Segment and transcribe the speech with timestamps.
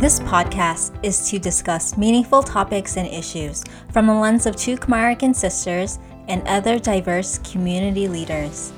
[0.00, 5.36] This podcast is to discuss meaningful topics and issues from the lens of two Khmerican
[5.36, 8.72] sisters and other diverse community leaders.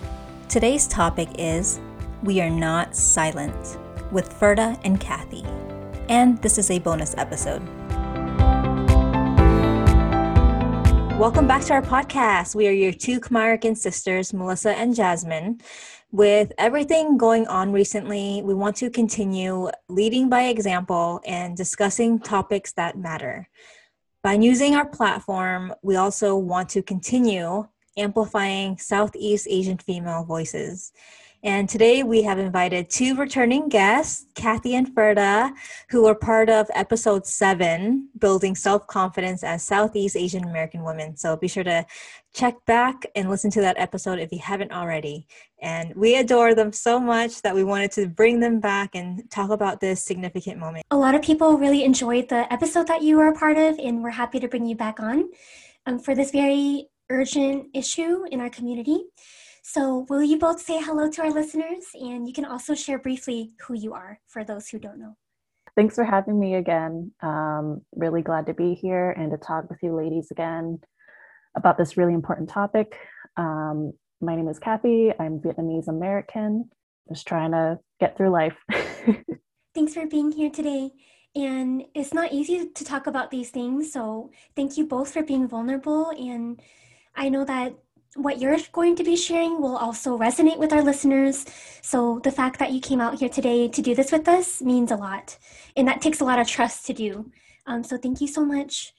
[0.49, 1.79] Today's topic is
[2.25, 3.79] We Are Not Silent
[4.11, 5.45] with Ferda and Kathy.
[6.09, 7.63] And this is a bonus episode.
[11.21, 12.57] Welcome back to our podcast.
[12.57, 15.61] We are your two Khmerican sisters, Melissa and Jasmine.
[16.13, 22.73] With everything going on recently, we want to continue leading by example and discussing topics
[22.75, 23.49] that matter.
[24.23, 27.67] By using our platform, we also want to continue
[27.97, 30.93] amplifying Southeast Asian female voices.
[31.45, 35.51] And today we have invited two returning guests, Kathy and Ferda,
[35.91, 41.17] who were part of episode seven, Building Self Confidence as Southeast Asian American Women.
[41.17, 41.85] So be sure to
[42.33, 45.27] check back and listen to that episode if you haven't already.
[45.61, 49.51] And we adore them so much that we wanted to bring them back and talk
[49.51, 50.87] about this significant moment.
[50.93, 54.01] A lot of people really enjoyed the episode that you were a part of, and
[54.01, 55.29] we're happy to bring you back on
[55.87, 59.07] um, for this very urgent issue in our community.
[59.65, 61.85] So, will you both say hello to our listeners?
[61.95, 65.17] And you can also share briefly who you are for those who don't know.
[65.77, 67.13] Thanks for having me again.
[67.21, 70.81] Um, really glad to be here and to talk with you ladies again
[71.57, 72.99] about this really important topic.
[73.37, 75.13] Um, my name is Kathy.
[75.19, 76.69] I'm Vietnamese American,
[77.09, 78.57] just trying to get through life.
[79.75, 80.91] Thanks for being here today.
[81.37, 83.93] And it's not easy to talk about these things.
[83.93, 86.11] So, thank you both for being vulnerable.
[86.11, 86.61] And
[87.15, 87.75] I know that
[88.15, 91.47] what you're going to be sharing will also resonate with our listeners.
[91.81, 94.91] So the fact that you came out here today to do this with us means
[94.91, 95.39] a lot.
[95.77, 97.31] And that takes a lot of trust to do.
[97.67, 98.93] Um, so thank you so much.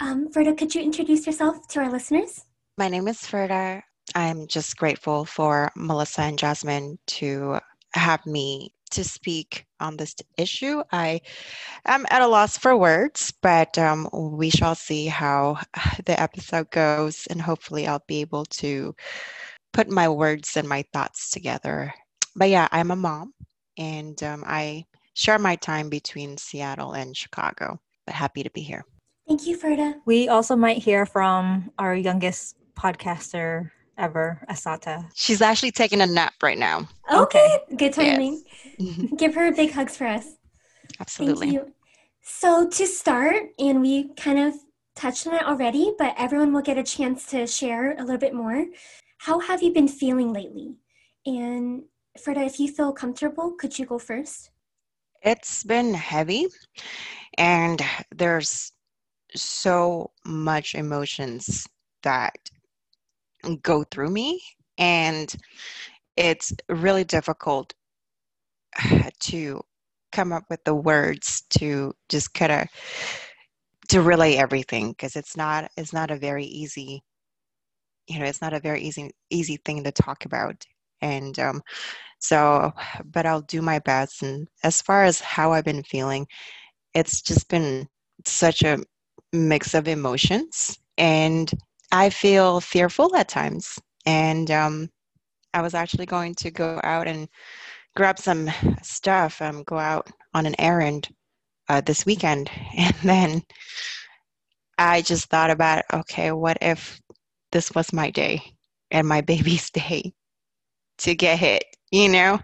[0.00, 2.44] Um, Ferda, could you introduce yourself to our listeners?
[2.78, 3.82] My name is Ferda.
[4.14, 7.60] I'm just grateful for Melissa and Jasmine to
[7.94, 10.82] have me to speak on this issue.
[10.90, 11.20] I
[11.86, 15.58] am at a loss for words, but um, we shall see how
[16.06, 18.94] the episode goes, and hopefully, I'll be able to
[19.72, 21.92] put my words and my thoughts together.
[22.34, 23.34] But yeah, I'm a mom,
[23.76, 24.84] and um, I
[25.14, 28.84] share my time between Seattle and Chicago, but happy to be here.
[29.28, 29.94] Thank you, Ferda.
[30.04, 35.10] We also might hear from our youngest podcaster, ever, Asata.
[35.14, 36.88] She's actually taking a nap right now.
[37.12, 37.76] Okay, okay.
[37.76, 38.42] good timing.
[38.78, 39.10] Yes.
[39.16, 40.36] Give her big hugs for us.
[41.00, 41.50] Absolutely.
[41.50, 41.72] Thank you.
[42.22, 44.54] So to start, and we kind of
[44.94, 48.34] touched on it already, but everyone will get a chance to share a little bit
[48.34, 48.66] more.
[49.18, 50.76] How have you been feeling lately?
[51.26, 51.84] And
[52.18, 54.50] Ferda, if you feel comfortable, could you go first?
[55.22, 56.46] It's been heavy,
[57.38, 57.80] and
[58.14, 58.72] there's
[59.34, 61.66] so much emotions
[62.02, 62.34] that
[63.62, 64.40] go through me
[64.78, 65.34] and
[66.16, 67.72] it's really difficult
[69.20, 69.60] to
[70.12, 72.68] come up with the words to just kind of
[73.88, 77.02] to relay everything because it's not it's not a very easy
[78.06, 80.64] you know it's not a very easy easy thing to talk about.
[81.00, 81.62] And um,
[82.18, 82.72] so
[83.04, 84.22] but i'll do my best.
[84.22, 86.26] And as far as how i've been feeling
[86.94, 87.86] it's just been
[88.24, 88.78] such a
[89.32, 91.50] mix of emotions and
[91.92, 93.78] I feel fearful at times.
[94.06, 94.90] And um,
[95.52, 97.28] I was actually going to go out and
[97.96, 98.50] grab some
[98.82, 101.08] stuff, um, go out on an errand
[101.68, 102.50] uh, this weekend.
[102.76, 103.42] And then
[104.78, 107.00] I just thought about, okay, what if
[107.52, 108.42] this was my day
[108.90, 110.12] and my baby's day
[110.98, 112.40] to get hit, you know?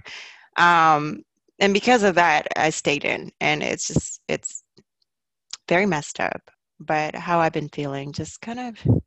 [0.57, 1.23] Um,
[1.59, 4.63] and because of that, I stayed in, and it's just, it's
[5.69, 6.51] very messed up.
[6.79, 9.01] But how I've been feeling, just kind of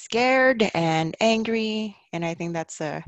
[0.00, 1.96] scared and angry.
[2.12, 3.04] And I think that's a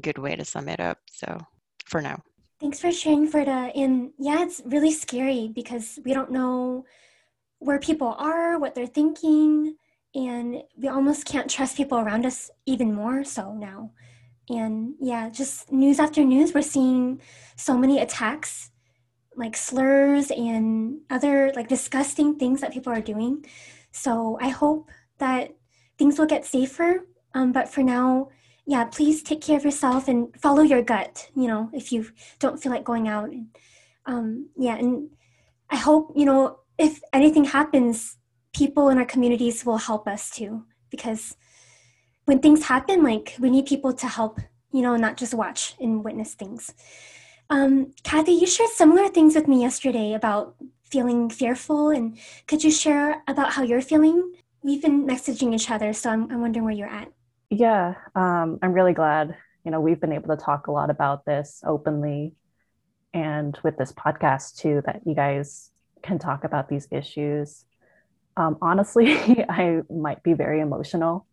[0.00, 0.98] good way to sum it up.
[1.10, 1.38] So
[1.86, 2.22] for now.
[2.60, 3.72] Thanks for sharing, Ferda.
[3.74, 6.84] And yeah, it's really scary because we don't know
[7.58, 9.76] where people are, what they're thinking,
[10.14, 13.92] and we almost can't trust people around us even more so now.
[14.48, 17.20] And yeah, just news after news, we're seeing
[17.56, 18.70] so many attacks,
[19.36, 23.46] like slurs and other like disgusting things that people are doing.
[23.92, 25.54] So I hope that
[26.00, 27.04] things will get safer.
[27.34, 28.30] Um, but for now,
[28.66, 32.06] yeah, please take care of yourself and follow your gut, you know, if you
[32.38, 33.28] don't feel like going out.
[34.06, 35.10] Um, yeah, and
[35.68, 38.16] I hope, you know, if anything happens,
[38.54, 40.64] people in our communities will help us too.
[40.90, 41.36] Because
[42.24, 44.40] when things happen, like we need people to help,
[44.72, 46.72] you know, not just watch and witness things.
[47.50, 51.90] Um, Kathy, you shared similar things with me yesterday about feeling fearful.
[51.90, 54.32] And could you share about how you're feeling?
[54.62, 57.08] We've been messaging each other, so I'm, I'm wondering where you're at.
[57.50, 59.36] Yeah, um, I'm really glad.
[59.64, 62.34] You know, we've been able to talk a lot about this openly.
[63.12, 65.70] and with this podcast too, that you guys
[66.02, 67.64] can talk about these issues.
[68.36, 71.26] Um, honestly, I might be very emotional.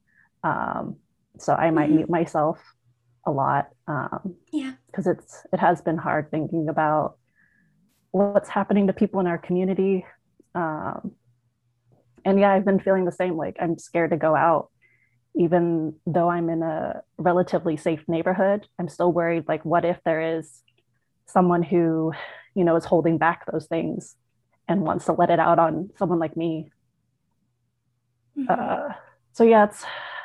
[0.43, 0.97] Um,
[1.37, 1.97] so I might mm-hmm.
[1.97, 2.59] mute myself
[3.25, 3.69] a lot.
[3.87, 4.73] Um, yeah.
[4.87, 7.17] Because it's it has been hard thinking about
[8.11, 10.05] what's happening to people in our community.
[12.25, 13.37] And yeah, I've been feeling the same.
[13.37, 14.69] Like I'm scared to go out,
[15.35, 18.67] even though I'm in a relatively safe neighborhood.
[18.79, 19.45] I'm still worried.
[19.47, 20.61] Like, what if there is
[21.25, 22.13] someone who,
[22.55, 24.15] you know, is holding back those things
[24.67, 26.71] and wants to let it out on someone like me?
[28.37, 28.47] Mm-hmm.
[28.49, 28.93] Uh,
[29.33, 29.83] so yeah, it's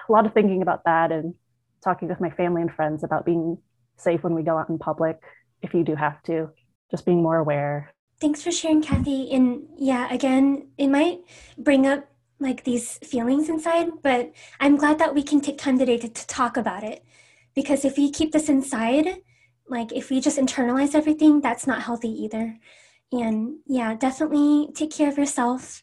[0.08, 1.34] a lot of thinking about that and
[1.82, 3.58] talking with my family and friends about being
[3.96, 5.20] safe when we go out in public
[5.62, 6.50] if you do have to
[6.90, 9.30] just being more aware thanks for sharing kathy.
[9.32, 11.18] And yeah again it might
[11.58, 12.08] bring up
[12.38, 16.26] like these feelings inside but i'm glad that we can take time today to, to
[16.28, 17.04] talk about it.
[17.54, 19.22] Because if we keep this inside
[19.68, 22.58] like if we just internalize everything that's not healthy either.
[23.10, 25.82] And yeah definitely take care of yourself.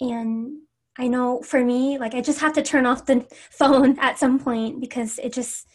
[0.00, 0.58] And
[0.98, 4.38] I know for me, like I just have to turn off the phone at some
[4.38, 5.66] point because it just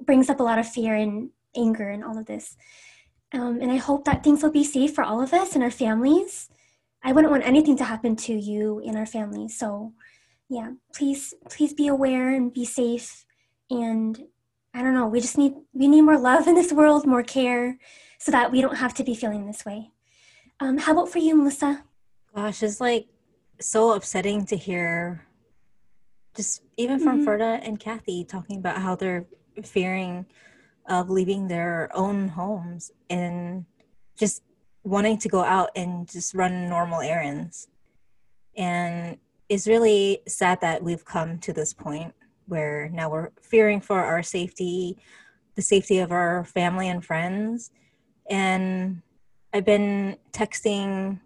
[0.00, 2.56] brings up a lot of fear and anger and all of this.
[3.32, 5.70] Um, and I hope that things will be safe for all of us and our
[5.70, 6.50] families.
[7.02, 9.48] I wouldn't want anything to happen to you and our family.
[9.48, 9.92] So,
[10.48, 13.24] yeah, please, please be aware and be safe.
[13.70, 14.18] And
[14.74, 17.78] I don't know, we just need we need more love in this world, more care,
[18.18, 19.90] so that we don't have to be feeling this way.
[20.60, 21.84] Um, how about for you, Melissa?
[22.34, 23.06] Gosh, it's like
[23.60, 25.26] so upsetting to hear
[26.34, 27.28] just even from mm-hmm.
[27.28, 29.26] Ferda and Kathy talking about how they're
[29.62, 30.26] fearing
[30.86, 33.64] of leaving their own homes and
[34.16, 34.42] just
[34.84, 37.68] wanting to go out and just run normal errands.
[38.56, 39.18] And
[39.48, 42.14] it's really sad that we've come to this point
[42.46, 44.98] where now we're fearing for our safety,
[45.54, 47.70] the safety of our family and friends.
[48.28, 49.02] And
[49.52, 51.20] I've been texting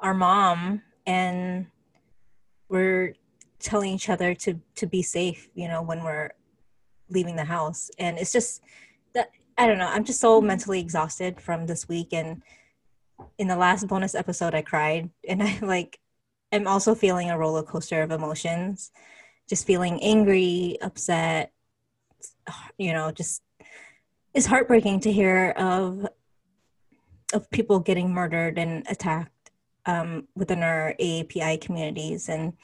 [0.00, 1.66] our mom and
[2.68, 3.14] we're
[3.58, 6.30] telling each other to to be safe you know when we're
[7.08, 7.90] leaving the house.
[7.98, 8.62] And it's just
[9.14, 12.12] that i don't know i'm just so mentally exhausted from this week.
[12.12, 12.42] And
[13.38, 15.10] in the last bonus episode i cried.
[15.28, 15.98] And i like
[16.52, 18.90] i'm also feeling a roller coaster of emotions.
[19.48, 21.52] Just feeling angry upset
[22.78, 23.42] you know just
[24.34, 26.06] it's heartbreaking to hear of
[27.32, 29.50] of people getting murdered and attacked
[29.86, 32.28] um, within our AAPI communities.
[32.28, 32.54] And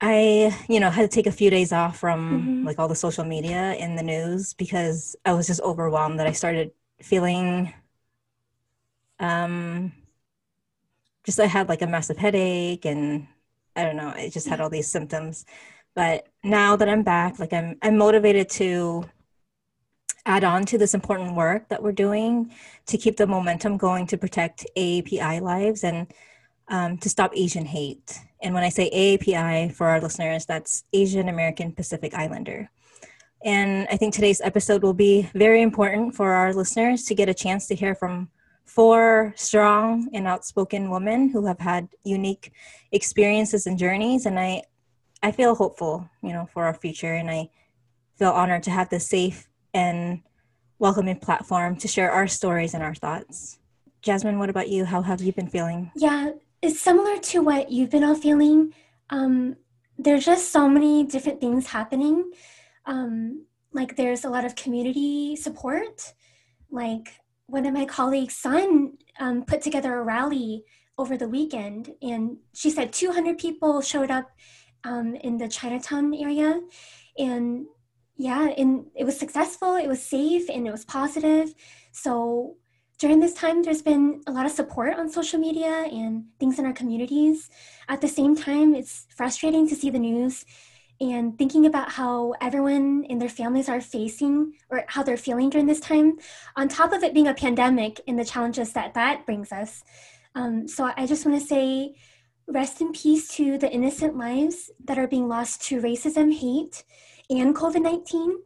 [0.00, 2.66] I, you know, had to take a few days off from mm-hmm.
[2.66, 6.32] like all the social media in the news because I was just overwhelmed that I
[6.32, 6.70] started
[7.02, 7.72] feeling
[9.20, 9.92] um
[11.24, 13.26] just I had like a massive headache and
[13.76, 15.44] I don't know, I just had all these symptoms.
[15.94, 19.04] But now that I'm back, like I'm I'm motivated to
[20.26, 22.52] add on to this important work that we're doing
[22.86, 26.06] to keep the momentum going to protect AAPI lives and
[26.68, 28.20] um, to stop Asian hate.
[28.42, 32.70] And when I say AAPI for our listeners, that's Asian American Pacific Islander.
[33.44, 37.34] And I think today's episode will be very important for our listeners to get a
[37.34, 38.30] chance to hear from
[38.64, 42.52] four strong and outspoken women who have had unique
[42.92, 44.26] experiences and journeys.
[44.26, 44.62] And I,
[45.22, 47.14] I feel hopeful, you know, for our future.
[47.14, 47.50] And I
[48.16, 50.22] feel honored to have this safe and
[50.78, 53.58] welcoming platform to share our stories and our thoughts.
[54.02, 54.84] Jasmine, what about you?
[54.84, 55.90] How have you been feeling?
[55.96, 58.74] Yeah, it's similar to what you've been all feeling.
[59.10, 59.56] Um,
[59.98, 62.30] there's just so many different things happening.
[62.86, 66.14] Um, like there's a lot of community support.
[66.70, 70.64] Like one of my colleagues' son um, put together a rally
[70.98, 74.30] over the weekend, and she said 200 people showed up
[74.84, 76.60] um, in the Chinatown area,
[77.16, 77.66] and
[78.16, 81.54] yeah, and it was successful, it was safe, and it was positive.
[81.92, 82.56] So
[82.98, 86.66] during this time, there's been a lot of support on social media and things in
[86.66, 87.48] our communities.
[87.88, 90.44] At the same time, it's frustrating to see the news
[91.00, 95.66] and thinking about how everyone and their families are facing or how they're feeling during
[95.66, 96.18] this time,
[96.56, 99.84] on top of it being a pandemic and the challenges that that brings us.
[100.34, 101.94] Um, so I just want to say
[102.48, 106.82] rest in peace to the innocent lives that are being lost to racism, hate,
[107.30, 108.38] and COVID 19.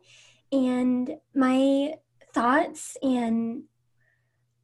[0.53, 1.95] And my
[2.35, 3.63] thoughts and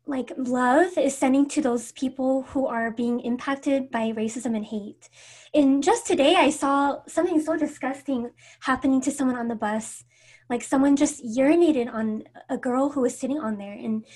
[0.09, 5.11] like love is sending to those people who are being impacted by racism and hate.
[5.53, 10.05] And just today, I saw something so disgusting happening to someone on the bus.
[10.49, 13.75] Like someone just urinated on a girl who was sitting on there.
[13.75, 14.07] And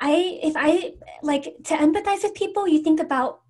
[0.00, 3.42] I, if I like to empathize with people, you think about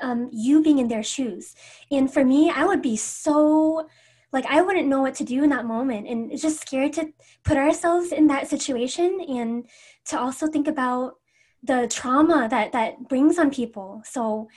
[0.00, 1.54] um, you being in their shoes.
[1.90, 3.88] And for me, I would be so
[4.34, 6.08] like I wouldn't know what to do in that moment.
[6.08, 7.12] And it's just scary to
[7.44, 9.64] put ourselves in that situation and
[10.06, 11.14] to also think about
[11.62, 14.02] the trauma that that brings on people.
[14.04, 14.48] So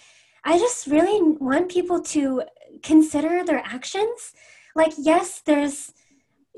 [0.44, 2.44] I just really want people to
[2.82, 4.34] consider their actions.
[4.76, 5.94] Like, yes, there's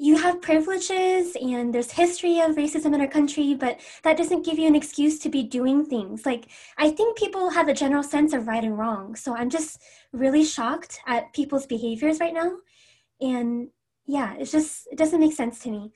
[0.01, 4.57] you have privileges and there's history of racism in our country but that doesn't give
[4.57, 6.45] you an excuse to be doing things like
[6.77, 9.81] i think people have a general sense of right and wrong so i'm just
[10.13, 12.49] really shocked at people's behaviors right now
[13.21, 13.69] and
[14.05, 15.91] yeah it's just it doesn't make sense to me.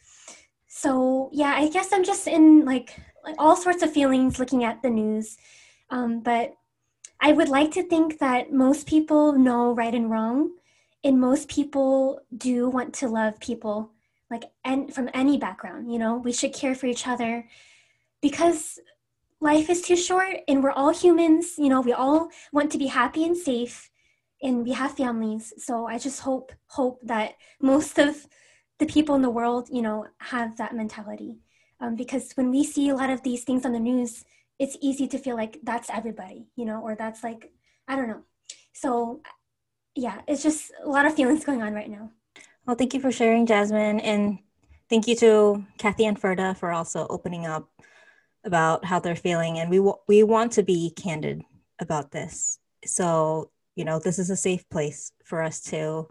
[0.68, 4.82] So yeah i guess i'm just in like, like all sorts of feelings looking at
[4.82, 5.38] the news.
[5.89, 6.53] Um, but
[7.22, 10.51] i would like to think that most people know right and wrong
[11.03, 13.92] and most people do want to love people
[14.32, 16.18] like and from any background you know?
[16.18, 17.48] We should care for each other
[18.22, 18.80] because
[19.39, 21.82] life is too short and we're all humans you know?
[21.82, 23.89] We all want to be happy and safe
[24.43, 28.27] and we have families so i just hope hope that most of
[28.79, 31.38] the people in the world you know have that mentality
[31.79, 34.23] um, because when we see a lot of these things on the news
[34.59, 37.51] it's easy to feel like that's everybody you know or that's like
[37.88, 38.23] i don't know
[38.73, 39.21] so
[39.95, 42.09] yeah, it's just a lot of feelings going on right now.
[42.65, 44.00] Well, thank you for sharing, Jasmine.
[44.00, 44.39] And
[44.89, 47.69] thank you to Kathy and Ferda for also opening up
[48.43, 49.59] about how they're feeling.
[49.59, 51.43] And we, w- we want to be candid
[51.79, 52.59] about this.
[52.85, 56.08] So, you know, this is a safe place for us to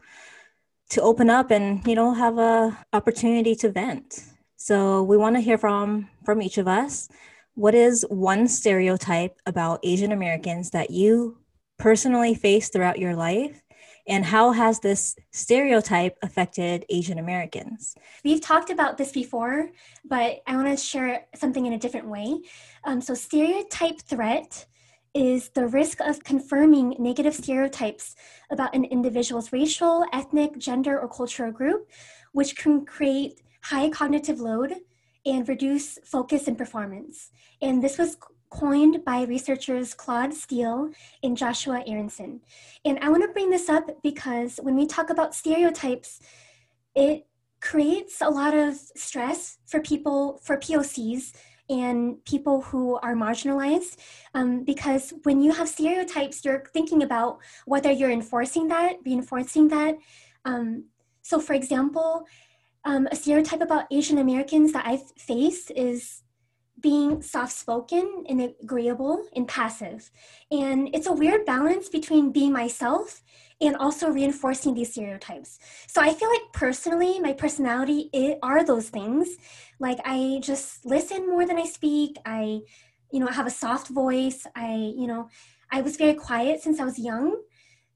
[0.92, 4.24] to open up and you know have a opportunity to vent
[4.56, 7.08] so we want to hear from from each of us
[7.54, 11.38] what is one stereotype about asian americans that you
[11.78, 13.62] personally face throughout your life
[14.06, 17.94] and how has this stereotype affected Asian Americans?
[18.24, 19.70] We've talked about this before,
[20.04, 22.40] but I want to share something in a different way.
[22.82, 24.66] Um, so, stereotype threat
[25.14, 28.16] is the risk of confirming negative stereotypes
[28.50, 31.90] about an individual's racial, ethnic, gender, or cultural group,
[32.32, 34.74] which can create high cognitive load
[35.26, 37.30] and reduce focus and performance.
[37.60, 38.16] And this was
[38.50, 40.90] coined by researchers Claude Steele
[41.22, 42.40] and Joshua Aronson.
[42.84, 46.20] And I want to bring this up because when we talk about stereotypes,
[46.94, 47.26] it
[47.60, 51.32] creates a lot of stress for people, for POCs,
[51.68, 53.96] and people who are marginalized
[54.34, 59.96] um, because when you have stereotypes you're thinking about whether you're enforcing that reinforcing that
[60.44, 60.84] um,
[61.22, 62.26] so for example
[62.84, 66.22] um, a stereotype about asian americans that i've faced is
[66.82, 70.10] being soft spoken and agreeable and passive.
[70.50, 73.22] And it's a weird balance between being myself
[73.62, 75.58] and also reinforcing these stereotypes.
[75.86, 79.28] So I feel like personally, my personality it, are those things.
[79.78, 82.16] Like I just listen more than I speak.
[82.26, 82.60] I,
[83.12, 84.46] you know, have a soft voice.
[84.56, 85.28] I, you know,
[85.70, 87.40] I was very quiet since I was young.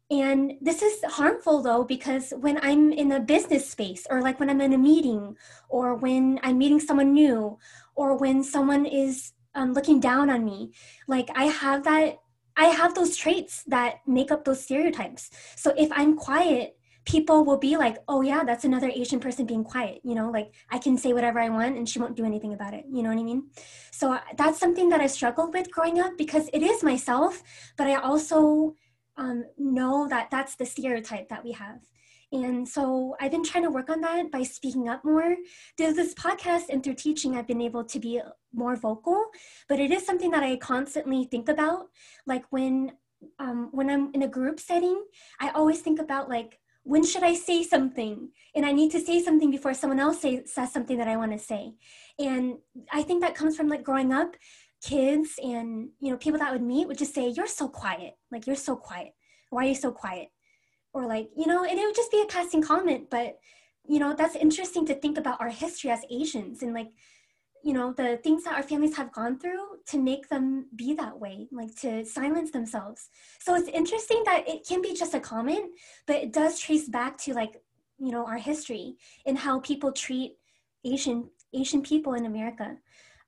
[0.08, 4.48] And this is harmful though, because when I'm in a business space or like when
[4.48, 5.36] I'm in a meeting
[5.68, 7.58] or when I'm meeting someone new
[7.96, 10.70] or when someone is um, looking down on me,
[11.08, 12.18] like I have that,
[12.56, 15.30] I have those traits that make up those stereotypes.
[15.56, 19.64] So if I'm quiet, people will be like, oh yeah, that's another Asian person being
[19.64, 20.00] quiet.
[20.02, 22.74] You know, like I can say whatever I want and she won't do anything about
[22.74, 22.84] it.
[22.90, 23.48] You know what I mean?
[23.92, 27.42] So uh, that's something that I struggled with growing up because it is myself,
[27.76, 28.74] but I also
[29.16, 31.80] um, know that that's the stereotype that we have.
[32.32, 35.36] And so I've been trying to work on that by speaking up more.
[35.76, 38.20] Through this podcast and through teaching, I've been able to be
[38.56, 39.26] more vocal,
[39.68, 41.88] but it is something that I constantly think about.
[42.26, 42.92] Like when
[43.38, 45.02] um, when I'm in a group setting,
[45.40, 48.28] I always think about like, when should I say something?
[48.54, 51.32] And I need to say something before someone else say, says something that I want
[51.32, 51.72] to say.
[52.18, 52.58] And
[52.92, 54.36] I think that comes from like growing up
[54.82, 58.46] kids and you know people that would meet would just say you're so quiet like
[58.46, 59.12] you're so quiet
[59.50, 60.28] why are you so quiet
[60.92, 63.38] or like you know and it would just be a passing comment but
[63.88, 66.88] you know that's interesting to think about our history as asians and like
[67.66, 71.18] you know the things that our families have gone through to make them be that
[71.18, 73.08] way like to silence themselves
[73.40, 75.66] so it's interesting that it can be just a comment
[76.06, 77.54] but it does trace back to like
[77.98, 78.94] you know our history
[79.26, 80.36] and how people treat
[80.84, 82.76] asian asian people in america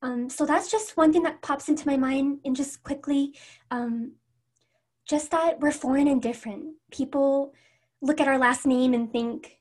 [0.02, 2.40] um, so that's just one thing that pops into my mind.
[2.44, 3.34] And just quickly,
[3.70, 4.12] um,
[5.08, 6.74] just that we're foreign and different.
[6.90, 7.52] People
[8.00, 9.57] look at our last name and think,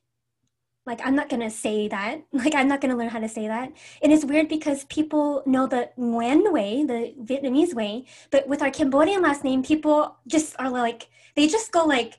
[0.88, 2.22] like, I'm not gonna say that.
[2.32, 3.74] Like, I'm not gonna learn how to say that.
[4.02, 8.72] And it's weird because people know the Nguyen way, the Vietnamese way, but with our
[8.72, 12.18] Cambodian last name, people just are like, they just go like,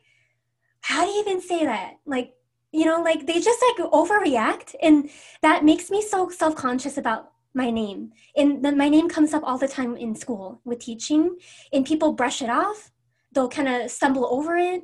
[0.83, 1.99] how do you even say that?
[2.07, 2.35] Like,
[2.71, 4.75] you know, like they just like overreact.
[4.83, 5.11] And
[5.43, 8.13] that makes me so self conscious about my name.
[8.37, 11.37] And the, my name comes up all the time in school with teaching,
[11.73, 12.91] and people brush it off.
[13.33, 14.83] They'll kind of stumble over it.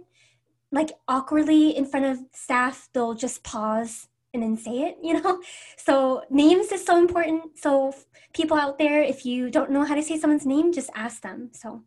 [0.75, 5.41] Like awkwardly in front of staff, they'll just pause and then say it, you know?
[5.77, 7.59] So names is so important.
[7.59, 7.95] So
[8.33, 11.51] people out there, if you don't know how to say someone's name, just ask them.
[11.53, 11.83] So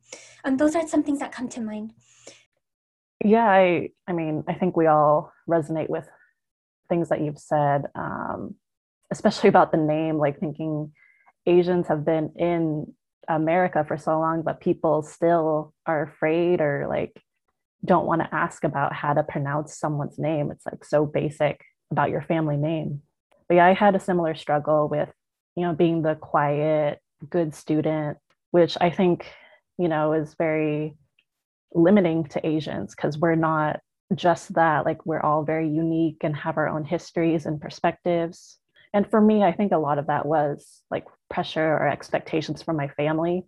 [0.45, 1.93] um, those are some things that come to mind.
[3.25, 6.07] Yeah, I I mean, I think we all resonate with
[6.87, 8.55] things that you've said, um,
[9.11, 10.93] especially about the name, like thinking
[11.47, 12.93] Asians have been in
[13.27, 17.19] America for so long, but people still are afraid or like
[17.85, 20.51] don't want to ask about how to pronounce someone's name.
[20.51, 23.01] It's like so basic about your family name.
[23.47, 25.09] But yeah, I had a similar struggle with,
[25.55, 28.17] you know, being the quiet, good student,
[28.51, 29.25] which I think,
[29.77, 30.95] you know, is very
[31.73, 33.79] limiting to Asians because we're not
[34.15, 34.85] just that.
[34.85, 38.57] Like we're all very unique and have our own histories and perspectives.
[38.93, 42.75] And for me, I think a lot of that was like pressure or expectations from
[42.77, 43.45] my family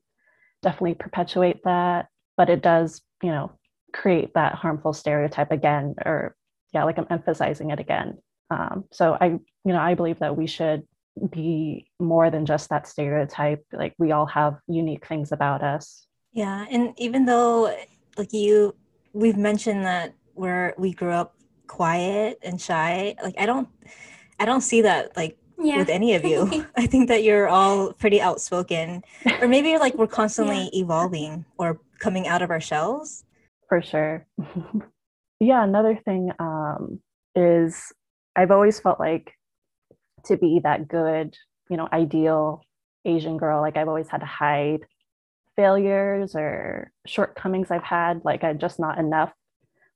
[0.62, 2.07] definitely perpetuate that.
[2.38, 3.51] But it does, you know,
[3.93, 6.36] create that harmful stereotype again, or
[6.74, 8.17] yeah, like I'm emphasizing it again.
[8.51, 10.84] Um, so I, you know, I believe that we should
[11.31, 13.65] be more than just that stereotype.
[13.72, 16.05] Like we all have unique things about us.
[16.31, 17.75] Yeah, and even though
[18.17, 18.75] like you,
[19.13, 21.36] we've mentioned that we're we grew up
[21.67, 23.15] quiet and shy.
[23.24, 23.67] Like I don't,
[24.39, 25.77] I don't see that like yeah.
[25.77, 26.65] with any of you.
[26.75, 29.03] I think that you're all pretty outspoken,
[29.41, 30.81] or maybe like we're constantly yeah.
[30.84, 33.24] evolving or coming out of our shells.
[33.69, 34.25] For sure.
[35.39, 36.99] yeah, another thing um,
[37.35, 37.93] is
[38.35, 39.33] I've always felt like
[40.25, 41.35] to be that good,
[41.69, 42.65] you know, ideal
[43.05, 44.81] Asian girl, like I've always had to hide
[45.55, 48.21] failures or shortcomings I've had.
[48.25, 49.31] Like I'm just not enough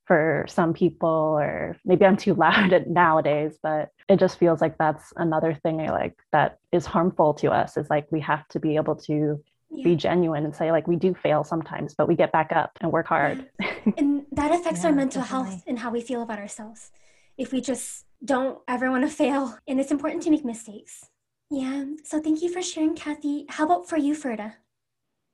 [0.06, 5.12] for some people, or maybe I'm too loud nowadays, but it just feels like that's
[5.16, 8.76] another thing I like that is harmful to us is like we have to be
[8.76, 9.42] able to
[9.74, 9.84] yeah.
[9.84, 12.92] be genuine and say like we do fail sometimes, but we get back up and
[12.92, 13.48] work hard.
[13.98, 15.50] And that affects yeah, our mental definitely.
[15.50, 16.90] health and how we feel about ourselves.
[17.36, 21.04] If we just don't ever want to fail, and it's important to make mistakes.
[21.50, 21.84] Yeah.
[22.02, 23.44] So thank you for sharing, Kathy.
[23.48, 24.54] How about for you, Ferda?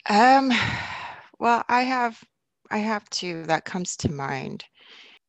[0.09, 0.51] Um,
[1.39, 2.23] well, I have
[2.71, 4.65] I have two that comes to mind.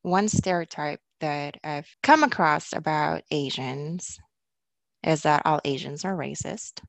[0.02, 4.20] One stereotype that I've come across about Asians
[5.04, 6.82] is that all Asians are racist.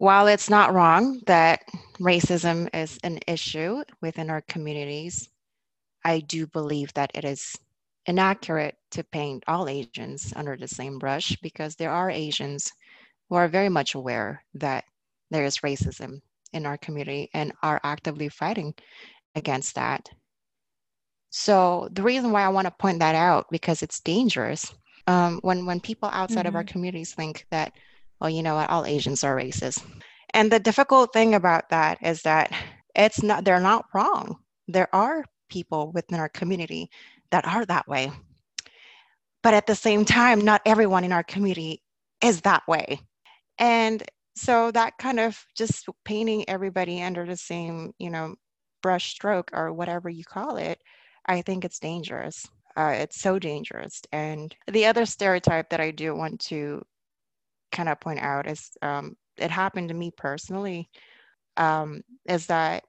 [0.00, 1.62] While it's not wrong that
[1.98, 5.28] racism is an issue within our communities,
[6.02, 7.54] I do believe that it is
[8.06, 12.72] inaccurate to paint all Asians under the same brush because there are Asians
[13.28, 14.84] who are very much aware that
[15.30, 16.22] there is racism
[16.54, 18.72] in our community and are actively fighting
[19.34, 20.08] against that.
[21.28, 24.72] So the reason why I want to point that out because it's dangerous.
[25.06, 26.48] Um, when when people outside mm-hmm.
[26.48, 26.72] of our mm-hmm.
[26.72, 27.74] communities think that,
[28.20, 29.82] well, you know what, all Asians are racist.
[30.34, 32.52] And the difficult thing about that is that
[32.94, 34.36] it's not they're not wrong.
[34.68, 36.90] There are people within our community
[37.30, 38.10] that are that way.
[39.42, 41.82] But at the same time, not everyone in our community
[42.22, 43.00] is that way.
[43.58, 44.02] And
[44.36, 48.34] so that kind of just painting everybody under the same, you know,
[48.82, 50.78] brush stroke or whatever you call it,
[51.26, 52.46] I think it's dangerous.
[52.76, 54.00] Uh, it's so dangerous.
[54.12, 56.82] And the other stereotype that I do want to
[57.72, 60.88] kind of point out is um, it happened to me personally
[61.56, 62.84] um, is that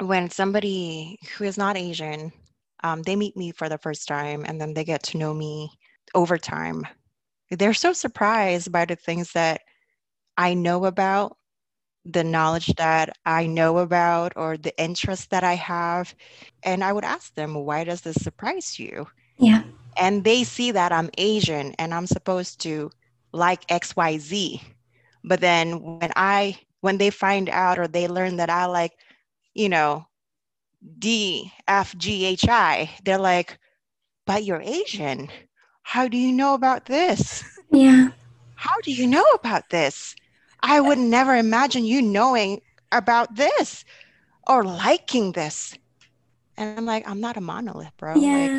[0.00, 2.32] when somebody who is not Asian,
[2.82, 5.70] um, they meet me for the first time and then they get to know me
[6.14, 6.86] over time.
[7.50, 9.60] They're so surprised by the things that
[10.36, 11.36] I know about,
[12.04, 16.14] the knowledge that I know about, or the interest that I have.
[16.62, 19.06] And I would ask them, why does this surprise you?
[19.38, 19.62] Yeah.
[19.96, 22.90] And they see that I'm Asian and I'm supposed to
[23.34, 24.62] like XYZ.
[25.24, 28.92] But then when I, when they find out or they learn that I like,
[29.54, 30.06] you know,
[30.98, 33.58] D, F, G, H, I, they're like,
[34.26, 35.28] but you're Asian.
[35.82, 37.44] How do you know about this?
[37.70, 38.10] Yeah.
[38.54, 40.14] How do you know about this?
[40.62, 42.60] I would never imagine you knowing
[42.92, 43.84] about this
[44.46, 45.76] or liking this.
[46.56, 48.20] And I'm like, I'm not a monolith, bro.
[48.20, 48.32] Yeah.
[48.32, 48.52] Like,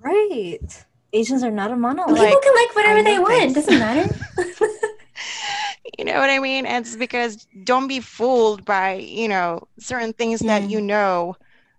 [0.00, 0.84] right.
[1.12, 2.16] Asians are not a monolith.
[2.16, 3.54] People like, can like whatever they want.
[3.54, 4.14] Doesn't matter.
[5.98, 6.66] you know what I mean?
[6.66, 10.60] It's because don't be fooled by, you know, certain things yeah.
[10.60, 11.36] that you know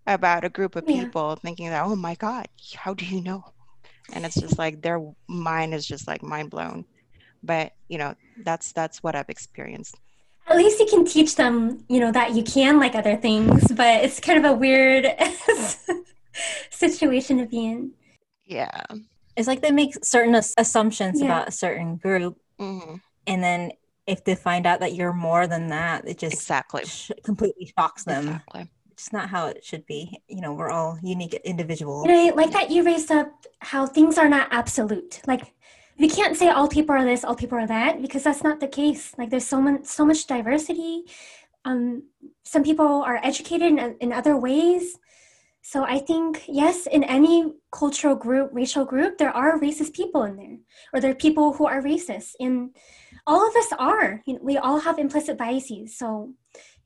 [0.07, 1.41] about a group of people yeah.
[1.41, 3.43] thinking that, oh my God, how do you know?
[4.13, 6.85] And it's just like their mind is just like mind blown
[7.43, 9.95] but you know that's that's what i've experienced
[10.47, 14.03] at least you can teach them you know that you can like other things but
[14.03, 15.07] it's kind of a weird
[16.69, 17.91] situation to be in
[18.45, 18.81] yeah
[19.35, 21.25] it's like they make certain assumptions yeah.
[21.25, 22.95] about a certain group mm-hmm.
[23.27, 23.71] and then
[24.07, 28.03] if they find out that you're more than that it just exactly sh- completely shocks
[28.03, 28.69] them exactly
[29.01, 30.21] just not how it should be.
[30.27, 32.03] You know, we're all unique individuals.
[32.03, 35.21] And I like that you raised up how things are not absolute.
[35.25, 35.53] Like
[35.97, 38.67] we can't say all people are this, all people are that, because that's not the
[38.67, 39.13] case.
[39.17, 41.03] Like there's so much so much diversity.
[41.65, 42.03] Um,
[42.43, 44.97] some people are educated in, in other ways.
[45.61, 50.35] So I think yes, in any cultural group, racial group, there are racist people in
[50.35, 50.57] there,
[50.93, 52.75] or there are people who are racist, and
[53.27, 54.21] all of us are.
[54.25, 55.97] You know, we all have implicit biases.
[55.97, 56.33] So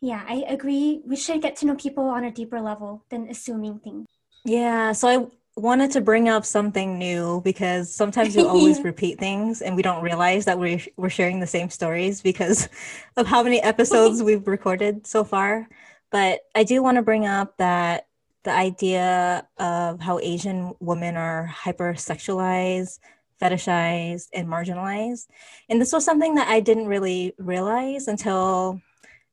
[0.02, 1.02] yeah, I agree.
[1.06, 4.08] We should get to know people on a deeper level than assuming things.
[4.44, 9.62] Yeah, so I wanted to bring up something new because sometimes we always repeat things
[9.62, 12.68] and we don't realize that we're we're sharing the same stories because
[13.16, 15.68] of how many episodes we've recorded so far.
[16.12, 18.05] But I do want to bring up that
[18.46, 23.00] the idea of how Asian women are hypersexualized,
[23.42, 25.28] fetishized, and marginalized.
[25.68, 28.80] And this was something that I didn't really realize until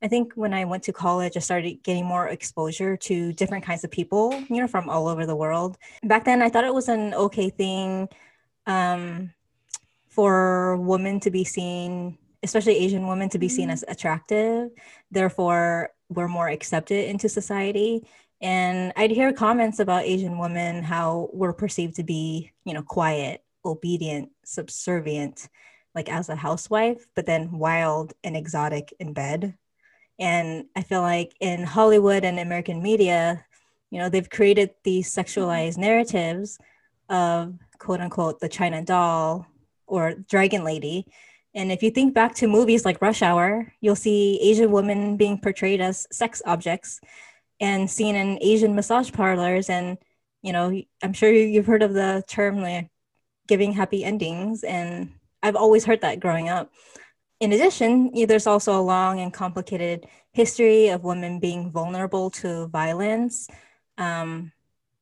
[0.01, 3.85] I think when I went to college, I started getting more exposure to different kinds
[3.85, 5.77] of people, you know, from all over the world.
[6.03, 8.09] Back then, I thought it was an okay thing
[8.65, 9.31] um,
[10.09, 13.73] for women to be seen, especially Asian women, to be seen mm-hmm.
[13.73, 14.71] as attractive.
[15.11, 18.05] Therefore, we're more accepted into society.
[18.43, 23.43] And I'd hear comments about Asian women, how we're perceived to be, you know, quiet,
[23.65, 25.49] obedient, subservient,
[25.95, 29.57] like as a housewife, but then wild and exotic in bed
[30.19, 33.45] and I feel like in Hollywood and American media,
[33.89, 36.59] you know, they've created these sexualized narratives
[37.09, 39.47] of quote unquote the China doll
[39.87, 41.07] or dragon lady.
[41.55, 45.39] And if you think back to movies like Rush Hour, you'll see Asian women being
[45.39, 46.99] portrayed as sex objects
[47.63, 49.69] and seen in Asian massage parlors.
[49.69, 49.97] And,
[50.41, 52.89] you know, I'm sure you've heard of the term like
[53.47, 54.65] giving happy endings.
[54.65, 56.73] And I've always heard that growing up.
[57.39, 63.47] In addition, there's also a long and complicated history of women being vulnerable to violence
[63.97, 64.51] um,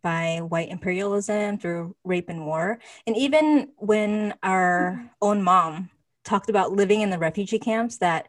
[0.03, 2.77] by white imperialism through rape and war.
[3.07, 5.07] And even when our mm-hmm.
[5.21, 5.89] own mom
[6.23, 8.27] talked about living in the refugee camps, that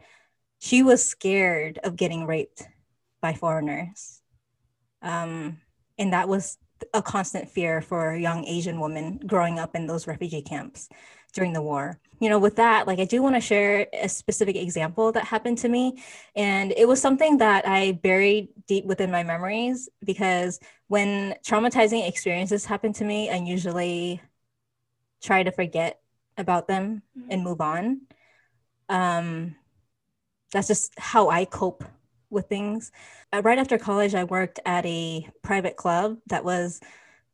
[0.59, 2.67] she was scared of getting raped
[3.21, 4.22] by foreigners.
[5.03, 5.61] Um,
[5.99, 6.59] and that was
[6.95, 10.89] a constant fear for young Asian women growing up in those refugee camps
[11.33, 14.55] during the war you know, with that, like I do want to share a specific
[14.55, 16.01] example that happened to me.
[16.37, 22.65] And it was something that I buried deep within my memories because when traumatizing experiences
[22.65, 24.23] happen to me, I usually
[25.21, 25.99] try to forget
[26.39, 27.29] about them mm-hmm.
[27.33, 28.03] and move on.
[28.89, 29.57] Um,
[30.53, 31.83] that's just how I cope
[32.33, 32.91] with things.
[33.33, 36.81] Uh, right after college, I worked at a private club that was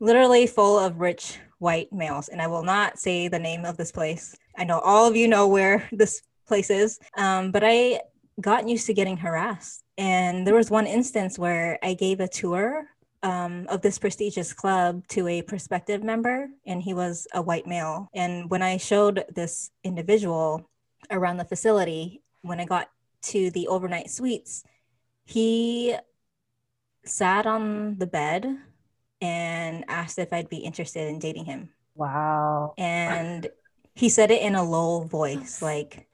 [0.00, 2.28] literally full of rich white males.
[2.28, 5.28] And I will not say the name of this place I know all of you
[5.28, 8.00] know where this place is, um, but I
[8.40, 9.84] got used to getting harassed.
[9.96, 12.86] And there was one instance where I gave a tour
[13.22, 18.08] um, of this prestigious club to a prospective member, and he was a white male.
[18.14, 20.68] And when I showed this individual
[21.10, 22.88] around the facility, when I got
[23.22, 24.62] to the overnight suites,
[25.28, 25.94] he
[27.04, 28.46] sat on the bed
[29.20, 31.70] and asked if I'd be interested in dating him.
[31.94, 32.74] Wow.
[32.78, 33.48] And
[33.98, 36.06] he said it in a low voice like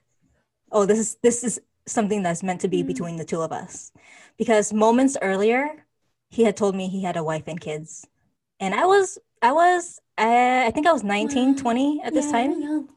[0.73, 2.89] oh this is this is something that's meant to be mm-hmm.
[2.89, 3.93] between the two of us
[4.39, 5.85] because moments earlier
[6.31, 8.07] he had told me he had a wife and kids
[8.59, 11.55] and i was i was uh, i think i was 19 wow.
[11.61, 12.89] 20 at this yeah, time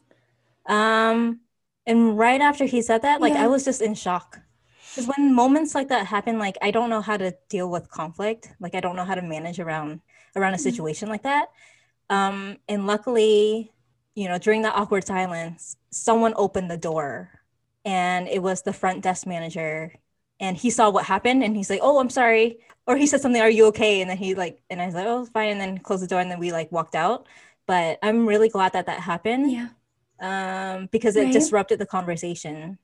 [0.68, 1.40] um
[1.86, 3.44] and right after he said that like yeah.
[3.44, 4.40] i was just in shock
[4.98, 8.50] because when moments like that happen like i don't know how to deal with conflict
[8.60, 10.02] like i don't know how to manage around
[10.36, 10.64] around a mm-hmm.
[10.64, 11.50] situation like that
[12.10, 13.72] um and luckily
[14.18, 17.30] you know, during that awkward silence, someone opened the door
[17.86, 19.94] and it was the front desk manager.
[20.40, 22.58] And he saw what happened and he's like, Oh, I'm sorry.
[22.88, 24.02] Or he said something, Are you okay?
[24.02, 25.50] And then he like, and I was like, Oh, fine.
[25.50, 27.28] And then closed the door and then we like walked out.
[27.68, 29.52] But I'm really glad that that happened.
[29.52, 29.70] Yeah.
[30.20, 31.34] Um, because it right.
[31.34, 32.80] disrupted the conversation.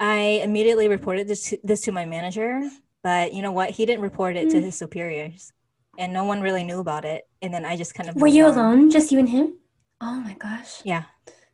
[0.00, 2.68] I immediately reported this to, this to my manager,
[3.02, 3.70] but you know what?
[3.70, 4.52] He didn't report it mm.
[4.52, 5.52] to his superiors
[5.98, 7.26] and no one really knew about it.
[7.42, 8.16] And then I just kind of.
[8.16, 8.54] Were you on.
[8.54, 8.90] alone?
[8.90, 9.58] Just you and him?
[10.00, 10.80] Oh my gosh.
[10.84, 11.04] Yeah.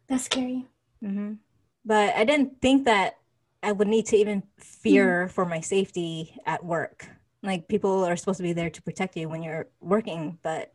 [0.06, 0.66] That's scary.
[1.02, 1.34] Mm-hmm.
[1.84, 3.18] But I didn't think that
[3.62, 5.30] I would need to even fear mm.
[5.30, 7.08] for my safety at work.
[7.42, 10.72] Like people are supposed to be there to protect you when you're working, but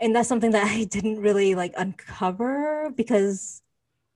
[0.00, 3.62] and that's something that I didn't really like uncover because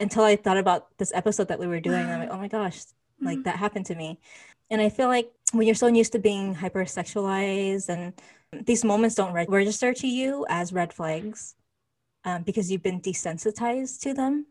[0.00, 2.82] until I thought about this episode that we were doing, I'm like, oh my gosh,
[3.20, 3.42] like mm-hmm.
[3.44, 4.18] that happened to me.
[4.70, 8.12] And I feel like when you're so used to being hypersexualized and
[8.66, 11.54] these moments don't register to you as red flags
[12.24, 14.46] um, because you've been desensitized to them.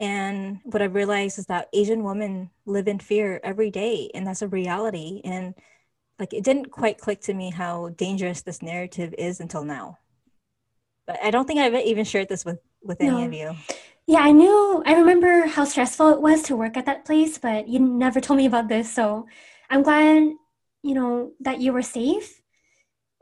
[0.00, 4.42] And what I've realized is that Asian women live in fear every day, and that's
[4.42, 5.20] a reality.
[5.24, 5.54] And
[6.18, 9.98] like it didn't quite click to me how dangerous this narrative is until now.
[11.06, 13.24] But I don't think I've even shared this with with any No.
[13.24, 13.56] of you.
[14.08, 14.82] Yeah, I knew.
[14.86, 18.38] I remember how stressful it was to work at that place, but you never told
[18.38, 18.90] me about this.
[18.90, 19.26] So
[19.68, 20.32] I'm glad,
[20.82, 22.40] you know, that you were safe.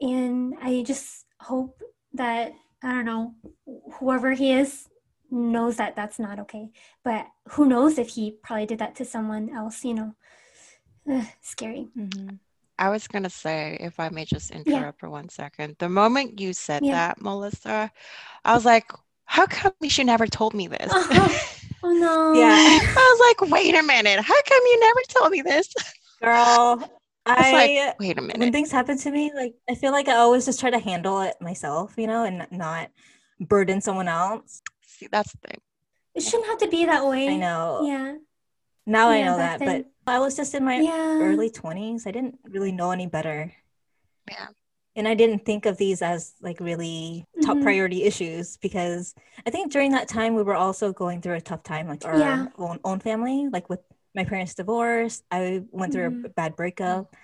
[0.01, 1.83] And I just hope
[2.15, 2.53] that,
[2.85, 3.35] I don't know,
[3.95, 4.87] whoever he is
[5.29, 6.71] knows that that's not okay.
[7.03, 10.15] But who knows if he probably did that to someone else, you know?
[11.11, 11.89] Ugh, scary.
[11.99, 12.37] Mm-hmm.
[12.79, 14.59] I was going to say, if I may just Yeah.
[14.59, 15.77] interrupt for one second.
[15.81, 16.93] The moment you said Yeah.
[16.93, 17.91] that, Melissa,
[18.45, 18.93] I was like,
[19.27, 20.93] how come she never told me this?
[20.93, 21.29] Uh-huh.
[21.83, 22.33] Oh no.
[22.35, 22.57] Yeah.
[22.59, 24.19] I was like, wait a minute.
[24.19, 25.73] How come you never told me this?
[26.21, 26.83] Girl,
[27.27, 28.39] I I like, wait a minute.
[28.41, 31.21] when things happen to me, like I feel like I always just try to handle
[31.21, 32.91] it myself, you know, and not
[33.39, 34.63] burden someone else.
[34.83, 35.61] See, that's the thing.
[36.15, 37.29] It shouldn't have to be that way.
[37.29, 37.83] I know.
[37.87, 38.15] Yeah.
[38.87, 39.85] Now I know that, then.
[40.07, 41.19] but I was just in my Yeah.
[41.21, 42.07] early 20s.
[42.07, 43.53] I didn't really know any better.
[44.29, 44.49] Yeah.
[44.97, 47.63] And I didn't think of these as like really top Mhm.
[47.63, 49.15] priority issues because
[49.47, 52.19] I think during that time we were also going through a tough time, like our
[52.19, 52.47] Yeah.
[52.57, 53.81] own, own family, like with
[54.15, 55.23] my parents' divorce.
[55.31, 56.25] I went through Mhm.
[56.25, 57.15] a bad breakup.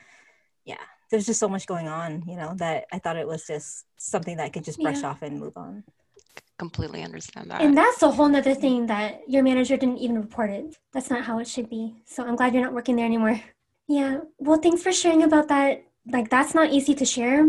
[0.66, 0.76] Yeah.
[1.10, 4.36] There's just so much going on, you know, that I thought it was just something
[4.36, 5.08] that I could just brush Yeah.
[5.08, 5.84] off and move on.
[6.58, 7.62] Completely understand that.
[7.62, 10.78] And that's a whole nother thing that your manager didn't even report it.
[10.92, 12.02] That's not how it should be.
[12.04, 13.40] So I'm glad you're not working there anymore.
[13.88, 14.20] Yeah.
[14.38, 15.84] Well, thanks for sharing about that.
[16.06, 17.40] Like, that's not easy to share.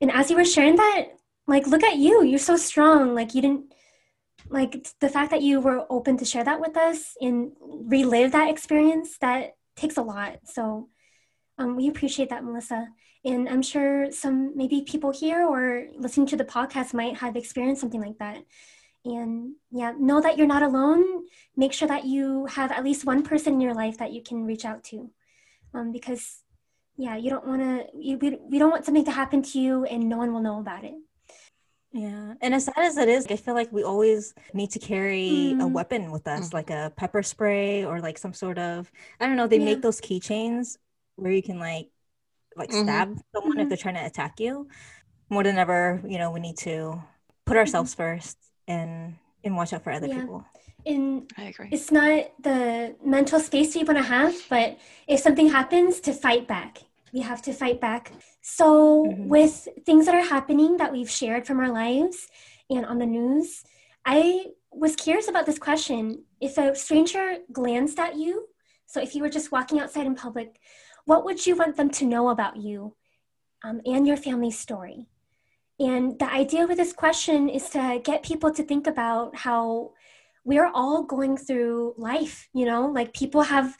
[0.00, 1.06] And as you were sharing that,
[1.46, 2.24] like, look at you.
[2.24, 3.14] You're so strong.
[3.14, 3.72] Like, you didn't,
[4.48, 8.50] like, the fact that you were open to share that with us and relive that
[8.50, 10.40] experience, that takes a lot.
[10.44, 10.88] So
[11.58, 12.88] um, we appreciate that, Melissa.
[13.24, 17.80] And I'm sure some maybe people here or listening to the podcast might have experienced
[17.80, 18.38] something like that.
[19.04, 21.24] And yeah, know that you're not alone.
[21.56, 24.44] Make sure that you have at least one person in your life that you can
[24.44, 25.10] reach out to.
[25.74, 26.42] Um, because
[27.00, 30.08] yeah, you don't want to, we, we don't want something to happen to you and
[30.08, 30.94] no one will know about it.
[31.92, 32.34] Yeah.
[32.40, 35.64] And as sad as it is, I feel like we always need to carry a
[35.64, 35.72] Mm.
[35.72, 36.54] weapon with us, Mhm.
[36.54, 39.64] like a pepper spray or like some sort of, I don't know, they Yeah.
[39.70, 40.76] make those keychains
[41.16, 41.88] where you can like
[42.56, 42.82] like Mhm.
[42.82, 43.68] stab someone if Mhm.
[43.70, 44.68] they're trying to attack you.
[45.30, 47.00] More than ever, you know, we need to
[47.46, 48.36] put ourselves first
[48.68, 50.20] and and watch out for other Yeah.
[50.20, 50.44] people.
[50.84, 51.68] And I agree.
[51.70, 56.46] it's not the mental space we want to have, but if something happens, to fight
[56.46, 56.82] back.
[57.12, 58.12] We have to fight back.
[58.40, 59.26] So, Mhm.
[59.26, 62.28] with things that are happening that we've shared from our lives
[62.68, 63.64] and on the news,
[64.04, 66.24] I was curious about this question.
[66.40, 68.48] If a stranger glanced at you,
[68.86, 70.60] so if you were just walking outside in public,
[71.04, 72.96] what would you want them to know about you
[73.64, 75.08] um, and your family's story?
[75.78, 79.92] And the idea with this question is to get people to think about how
[80.44, 83.76] we're all going through life, you know, like people have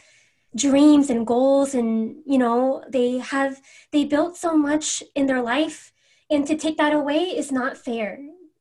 [0.55, 3.61] dreams and goals and, you know, they have,
[3.93, 5.93] they built so much in their life
[6.31, 8.19] and to take that away is not fair.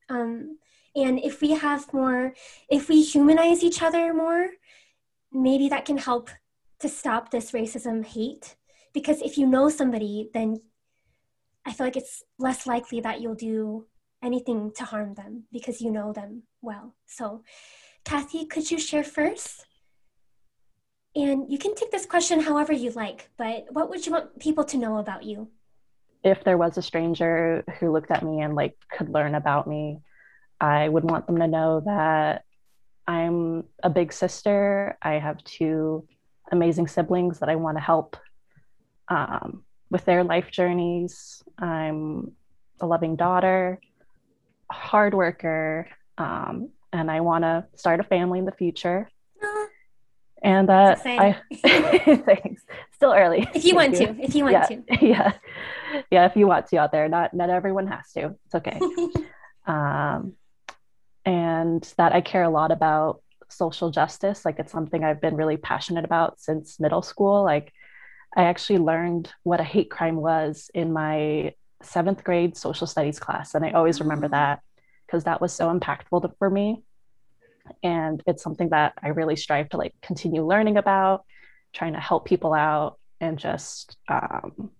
[0.10, 0.58] Um,
[0.96, 2.34] and if we have more,
[2.70, 4.50] if we humanize each other more,
[5.32, 6.30] maybe that can help
[6.80, 8.56] to stop this racism hate.
[8.94, 10.62] Because if you know somebody, then
[11.66, 13.86] I feel like it's less likely that you'll do
[14.24, 16.96] anything to harm them because you know them well.
[17.06, 17.44] So,
[18.04, 19.66] Kathy, could you share first?
[21.22, 24.64] And you can take this question however you like, but what would you want people
[24.66, 25.50] to know about you?
[26.24, 30.02] if there was a stranger who looked at me and like could learn about me,
[30.60, 32.44] I would want them to know that
[33.08, 34.98] I'm a big sister.
[35.02, 36.08] I have two
[36.52, 38.18] amazing siblings that I want to help
[39.08, 41.42] um, with their life journeys.
[41.58, 42.34] I'm
[42.82, 43.80] a loving daughter,
[44.70, 49.10] hard worker, um, and I want to start a family in the future.
[50.42, 51.38] And that I
[52.26, 52.64] thanks.
[52.94, 53.48] Still early.
[53.54, 54.84] if you want to, if you want yeah, to.
[55.06, 55.32] yeah,
[56.12, 56.26] yeah.
[56.26, 58.36] If you want to out there, not not everyone has to.
[58.46, 58.80] It's okay.
[59.68, 60.34] um,
[61.26, 64.46] and that I care a lot about social justice.
[64.46, 67.44] Like it's something I've been really passionate about since middle school.
[67.44, 67.74] Like
[68.36, 73.56] I actually learned what a hate crime was in my seventh grade social studies class,
[73.56, 74.30] and I always remember Oh.
[74.30, 74.62] that
[75.06, 76.84] because that was so impactful to- for me.
[77.84, 81.26] And it's something that I really strive to like continue learning about,
[81.74, 84.72] trying to help people out, and just um,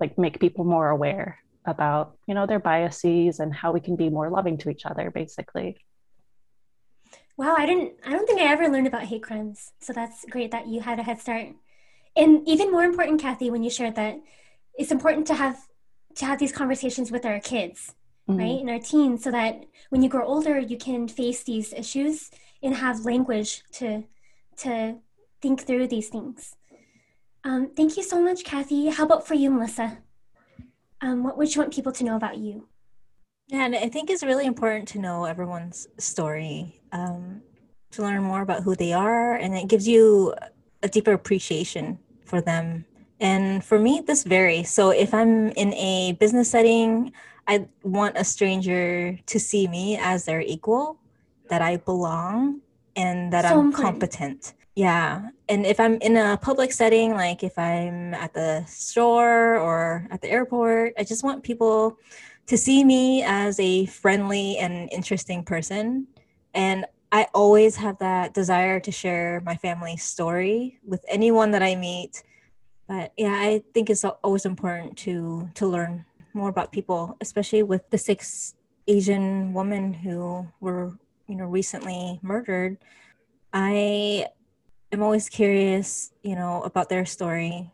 [0.00, 4.08] like make people more aware about you know their biases and how we can be
[4.08, 5.76] more loving to each other basically
[7.38, 9.70] Wow, I didn't I don't think I ever learned about hate crimes.
[9.80, 11.46] So that's great that you had a head start.
[12.16, 14.18] And even more important, Kathy, when you shared that
[14.74, 15.68] it's important to have
[16.16, 17.94] to have these conversations with our kids,
[18.28, 18.38] Mhm.
[18.38, 18.60] right?
[18.60, 22.30] in our teens so that when you grow older you can face these issues
[22.62, 24.04] and have language to
[24.56, 24.98] to
[25.40, 26.56] think through these things.
[27.44, 28.88] Um, thank you so much, Kathy.
[28.88, 29.98] How about for you, Melissa?
[31.00, 32.66] Um, what would you want people to know about you?
[33.46, 37.40] Yeah, and I think it's really important to know everyone's story, um,
[37.92, 40.34] to learn more about who they are, and it gives you
[40.82, 42.84] a deeper appreciation for them.
[43.20, 44.70] And for me, this varies.
[44.70, 47.12] So if I'm in a business setting,
[47.48, 51.00] I want a stranger to see me as their equal,
[51.48, 52.60] that I belong,
[52.94, 54.52] and that So I'm competent.
[54.76, 55.30] Yeah.
[55.48, 60.20] And if I'm in a public setting, like if I'm at the store or at
[60.20, 61.98] the airport, I just want people
[62.46, 66.06] to see me as a friendly and interesting person.
[66.54, 71.74] And I always have that desire to share my family's story with anyone that I
[71.74, 72.22] meet.
[72.86, 77.88] But yeah, I think it's always important to to learn more about people, especially with
[77.90, 78.54] the six
[78.86, 82.78] Asian women who were, you know, recently murdered.
[83.52, 84.26] I
[84.92, 87.70] am always curious, you know, about their story.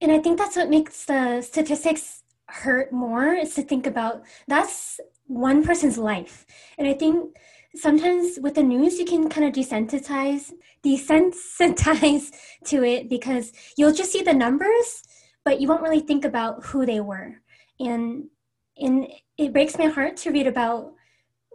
[0.00, 4.98] And I think that's what makes the statistics hurt more is to think about that's
[5.26, 6.44] one person's life.
[6.78, 7.36] And I think
[7.76, 10.52] sometimes with the news, you can kind of desensitize,
[10.84, 12.32] desensitize
[12.64, 15.02] to it because you'll just see the numbers,
[15.44, 17.39] but you won't really think about who they were.
[17.80, 18.28] And
[18.76, 20.92] and it breaks my heart to read about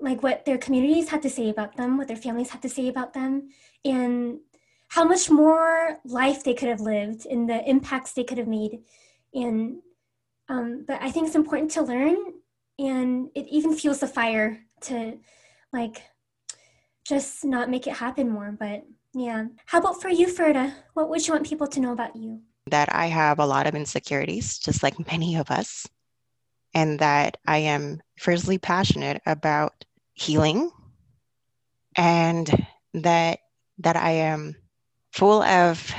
[0.02, 2.88] like what their communities had to say about them, what their families had to say
[2.88, 3.50] about them,
[3.86, 4.40] and
[4.90, 8.80] how much more life they could have lived and the impacts they could have made.
[9.34, 9.82] And
[10.50, 12.18] um, but I think it's important to learn,
[12.78, 15.18] and it even fuels the fire to
[15.74, 16.04] like
[17.08, 18.56] just not make it happen more.
[18.58, 18.84] But
[19.14, 20.74] yeah, how about for you, Ferda?
[20.94, 22.42] What would you want people to know about you?
[22.68, 25.88] That I have a lot of insecurities, just like many of us,
[26.76, 30.72] and that I am fiercely passionate about healing,
[31.96, 33.40] and that
[33.80, 34.56] that I am
[35.14, 35.92] full of.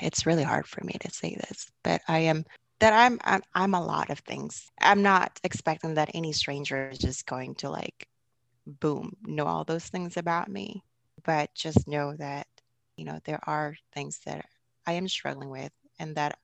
[0.00, 2.44] It's really hard for me to say this, but I am
[2.80, 4.70] that I'm I'm, I'm a lot of things.
[4.80, 8.08] I'm not expecting that any stranger is just going to like
[8.66, 10.82] boom know all those things about me,
[11.24, 12.48] but just know that
[12.96, 14.46] you know there are things that
[14.86, 16.38] I am struggling with, and that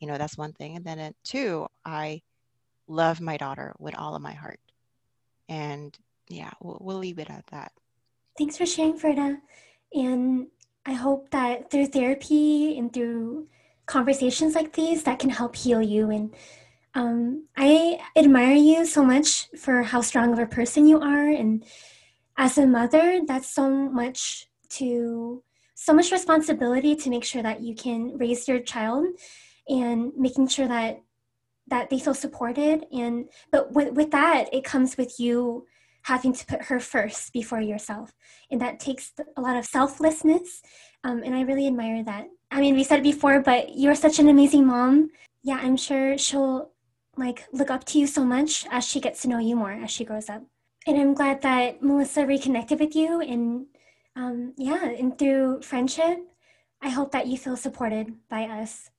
[0.00, 0.76] you know that's one thing.
[0.76, 2.22] And then uh, two, I
[2.88, 4.60] love my daughter with all of my heart,
[5.48, 5.96] and
[6.28, 7.72] yeah, we'll, we'll leave it at that.
[8.36, 9.38] Thanks for sharing, Ferda.
[9.92, 10.48] And
[10.86, 13.48] I hope that through therapy and through
[13.86, 16.10] conversations like these, that can help heal you.
[16.10, 16.34] And
[16.94, 21.28] um, I admire you so much for how strong of a person you are.
[21.28, 21.64] And
[22.36, 25.42] as a mother, that's so much to
[25.74, 29.06] so much responsibility to make sure that you can raise your child
[29.68, 31.00] and making sure that
[31.70, 35.66] that they feel supported and but with, with that it comes with you
[36.02, 38.12] having to put her first before yourself.
[38.50, 40.62] And that takes a lot of selflessness
[41.04, 42.26] um, and i really admire that.
[42.50, 45.10] I mean we said it before but you're such an amazing mom.
[45.42, 46.70] Yeah i'm sure she'll
[47.16, 49.90] like look up to you so much as she gets to know you more as
[49.90, 50.42] she grows up.
[50.86, 53.66] And i'm glad that melissa reconnected with you and
[54.16, 56.18] um, yeah and through friendship
[56.82, 58.90] i hope that you feel supported by us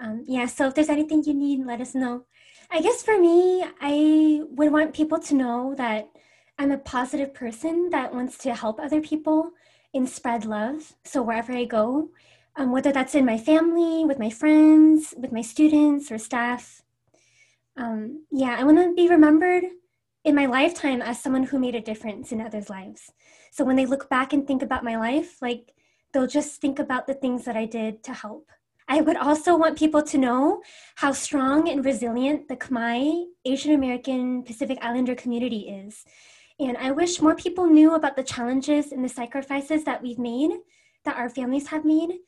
[0.00, 2.24] um, yeah so if there's anything you need let us know
[2.70, 6.08] i guess for me i would want people to know that
[6.58, 9.52] I'm a positive person that wants to help other people
[9.94, 10.96] and spread love.
[11.04, 12.10] So wherever I go,
[12.56, 16.82] um, whether that's in my family, with my friends, with my students or staff,
[17.76, 19.64] um, yeah, I want to be remembered
[20.24, 23.12] in my lifetime as someone who made a difference in others' lives.
[23.52, 25.72] So when they look back and think about my life, like
[26.12, 28.50] they'll just think about the things that I did to help.
[28.90, 30.62] I would also want people to know
[30.96, 36.06] how strong and resilient the Khmer Asian American Pacific Islander community is.
[36.58, 40.52] And I wish more people knew about the challenges and the sacrifices that we've made,
[41.04, 42.18] that our families have made.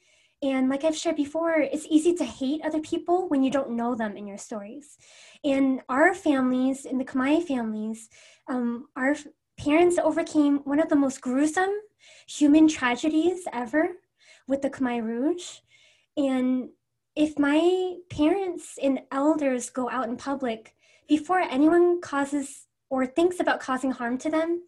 [0.42, 3.94] And like I've shared before, it's easy to hate other people when you don't know
[3.94, 4.98] them in your stories.
[5.42, 8.10] In our families, in the Khmer families,
[8.48, 9.16] um, our
[9.58, 11.72] parents overcame one of the most gruesome
[12.28, 13.88] human tragedies ever
[14.46, 15.60] with the Khmer Rouge.
[16.16, 16.70] And
[17.16, 20.74] if my parents and elders go out in public
[21.08, 24.62] before anyone causes or thinks about causing harm to them,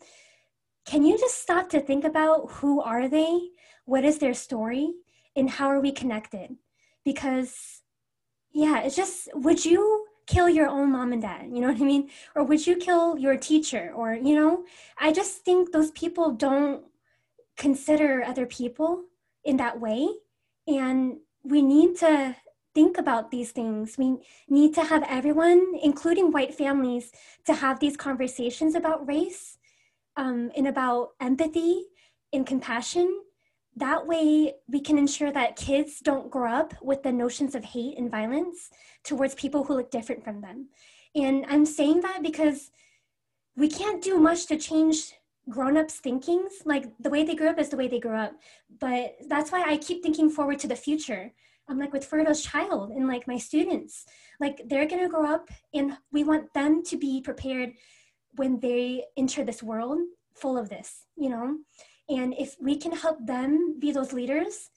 [0.85, 3.51] can you just stop to think about who are they?
[3.85, 4.93] What is their story?
[5.37, 6.57] And how are we connected?
[7.05, 7.83] Because,
[8.53, 11.47] yeah, it's just, would you kill your own mom and dad?
[11.53, 12.11] You know what I mean?
[12.35, 13.93] Or would you kill your teacher?
[13.95, 14.65] Or, you know,
[14.99, 16.85] I just think those people don't
[17.57, 19.05] consider other people
[19.45, 20.09] in that way.
[20.67, 22.37] And we need to
[22.75, 23.99] think about these things.
[23.99, 24.19] We
[24.49, 27.13] need to have everyone, including white families,
[27.47, 29.59] to have these conversations about race
[30.17, 31.85] um, and about empathy
[32.33, 33.23] and compassion
[33.77, 37.97] that way we can ensure that kids don't grow up with the notions of hate
[37.97, 38.71] and violence
[39.05, 40.69] towards people who look different from them
[41.15, 42.71] and i'm saying that because
[43.57, 45.13] we can't do much to change
[45.49, 48.33] grown-ups thinkings like the way they grew up is the way they grew up.
[48.81, 51.33] But that's why i keep thinking forward to the future.
[51.69, 54.05] I'm like with Ferda's child and like my students.
[54.41, 57.73] Like they're to grow up and we want them to be prepared
[58.37, 59.99] when they enter this world
[60.35, 61.59] full of this you know?
[62.09, 64.71] And if we can help them be those leaders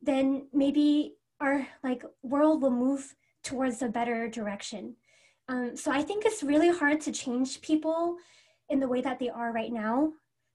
[0.00, 4.94] then maybe our like world will move towards a better direction.
[5.48, 8.16] Um, so i think it's really hard to change people
[8.68, 10.12] in the way that they are right now.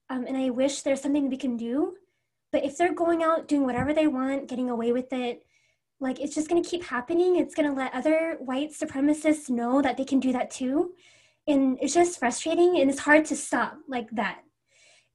[0.09, 1.95] Um, and i wish there's something we can do
[2.51, 5.43] but if they're going out doing whatever they want getting away with it
[6.03, 7.37] like it's just going to keep happening.
[7.37, 10.91] It's going to let other white supremacists know that they can do that too.
[11.47, 14.43] And it's just frustrating and it's hard to stop like that.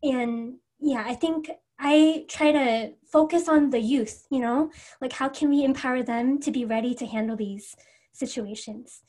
[0.02, 4.70] And yeah i think i try to focus on the youth you know?
[5.00, 7.76] Like how can we empower them to be ready to handle these
[8.12, 9.02] situations?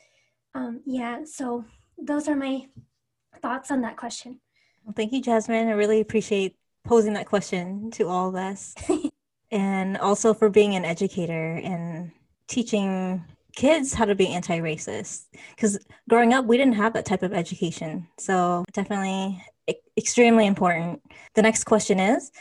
[0.55, 1.63] Um, yeah so
[1.97, 2.65] those are my
[3.37, 4.39] thoughts on that question?
[4.83, 5.67] Well, thank you jasmine.
[5.67, 6.55] I really appreciate
[6.85, 8.75] posing that question to all of us.
[9.51, 12.11] And also for being an educator and
[12.47, 13.25] teaching
[13.55, 15.25] kids how to be anti-racist.
[15.55, 18.07] Because growing up we didn't have that type of education.
[18.19, 19.43] So definitely
[19.97, 21.01] extremely important.
[21.33, 22.31] The next question is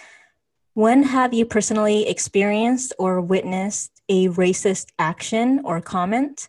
[0.74, 6.48] When have you personally experienced or witnessed a racist action or comment?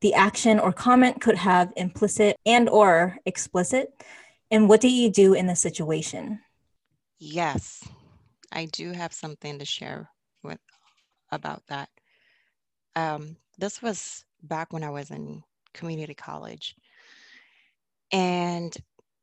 [0.00, 3.88] The action or comment could have implicit and or explicit.
[4.50, 6.40] And what did you do in the situation?
[7.18, 7.82] Yes,
[8.52, 10.10] I do have something to share
[10.42, 10.58] with
[11.32, 11.88] about that.
[12.96, 15.42] Um, this was back when I was in
[15.72, 16.76] community college.
[18.12, 18.74] And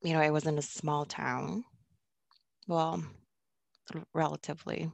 [0.03, 1.63] you know, i was in a small town.
[2.67, 3.03] Well,
[4.13, 4.91] relatively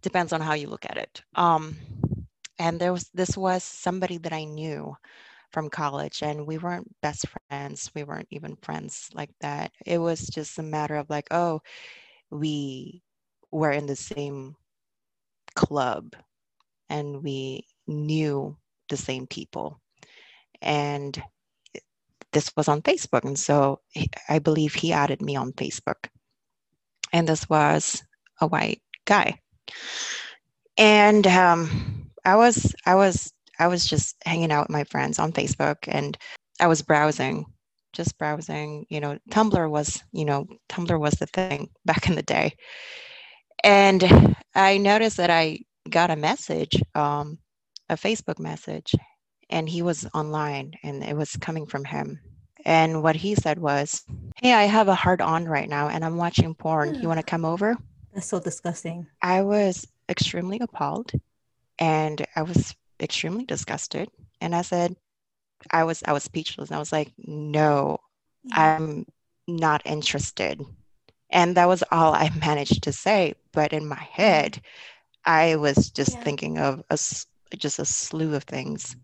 [0.00, 1.22] depends on how you look at it.
[1.34, 1.76] Um,
[2.62, 4.96] and there was this was somebody that I knew
[5.50, 7.90] from college, and we weren't best friends.
[7.92, 9.72] We weren't even friends like that.
[9.84, 11.60] It was just a matter of like, oh,
[12.30, 13.02] we
[13.50, 14.54] were in the same
[15.56, 16.14] club,
[16.88, 18.56] and we knew
[18.88, 19.80] the same people,
[20.62, 21.20] and
[22.32, 23.24] this was on Facebook.
[23.24, 23.80] And so
[24.28, 26.08] I believe he added me on Facebook.
[27.12, 28.02] And this was
[28.40, 29.38] a white guy.
[30.78, 35.32] And um, I was, I was, I was just hanging out with my friends on
[35.32, 36.16] Facebook and
[36.60, 37.46] I was browsing,
[37.92, 42.22] just browsing, you know, Tumblr was, you know, Tumblr was the thing back in the
[42.22, 42.56] day.
[43.64, 47.38] And I noticed that I got a message, um,
[47.88, 48.94] a Facebook message,
[49.50, 52.18] and he was online and it was coming from him.
[52.64, 54.04] And what he said was,
[54.40, 56.94] Hey, I have a hard on right now and I'm watching porn.
[56.94, 57.76] You want to come over?
[58.14, 59.06] That's so disgusting.
[59.20, 61.12] I was extremely appalled
[61.82, 64.08] and I was extremely disgusted.
[64.40, 64.94] And I said,
[65.72, 66.70] I was I was speechless.
[66.70, 67.98] And I was like, no.
[68.52, 69.06] I'm
[69.48, 70.60] not interested.
[71.30, 73.34] And that was all I managed to say.
[73.52, 74.60] But in my head,
[75.24, 76.22] I was just yeah.
[76.22, 76.98] thinking of a,
[77.56, 78.96] just a slew of things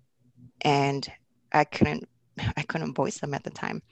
[0.62, 1.10] and
[1.52, 2.08] I couldn't
[2.56, 3.82] I couldn't voice them at the time.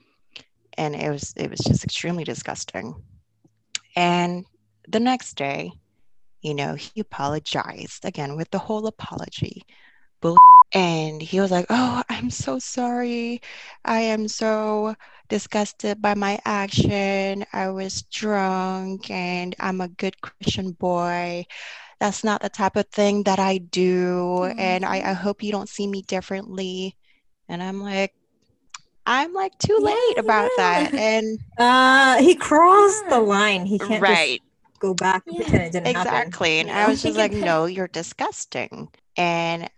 [0.78, 2.94] And it was it was just extremely disgusting.
[3.96, 4.44] And
[4.88, 5.72] the next day,
[6.42, 9.62] you know, he apologized again with the whole apology.
[10.72, 13.40] And he was like, Oh, I'm so sorry.
[13.84, 14.94] I am so
[15.28, 17.44] disgusted by my action.
[17.52, 21.46] I was drunk and I'm a good Christian boy
[21.98, 24.12] that's not the type of thing that I do.
[24.12, 24.60] Mm-hmm.
[24.60, 26.94] And I, I, hope you don't see me differently.
[27.48, 28.12] And I'm like,
[29.06, 30.90] I'm like too late yeah, about yeah.
[30.90, 30.94] that.
[30.94, 33.64] And uh he crossed the line.
[33.64, 34.42] He can't right.
[34.76, 36.58] Go back and pretend it didn't exactly.
[36.58, 36.70] Happen.
[36.70, 38.88] And I was just like, no, you're disgusting.
[39.16, 39.68] And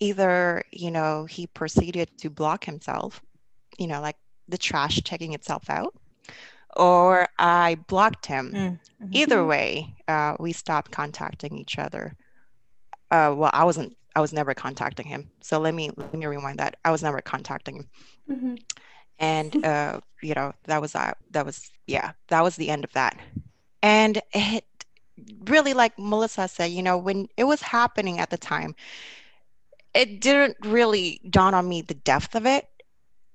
[0.00, 3.20] either, you know, he proceeded to block himself,
[3.78, 4.16] you know, like
[4.48, 5.94] the trash checking itself out
[6.76, 8.52] or I blocked him.
[8.52, 9.08] Mm, mm-hmm.
[9.12, 12.14] Either way, uh, we stopped contacting each other.
[13.10, 13.96] Uh, well, I wasn't.
[14.16, 15.30] I was never contacting him.
[15.40, 16.76] So let me let me rewind that.
[16.84, 17.88] I was never contacting him.
[18.30, 18.54] Mm-hmm.
[19.18, 21.16] And uh, you know that was that.
[21.16, 22.12] Uh, that was yeah.
[22.28, 23.18] That was the end of that.
[23.82, 24.64] And it
[25.46, 28.74] really, like Melissa said, you know, when it was happening at the time,
[29.94, 32.66] it didn't really dawn on me the depth of it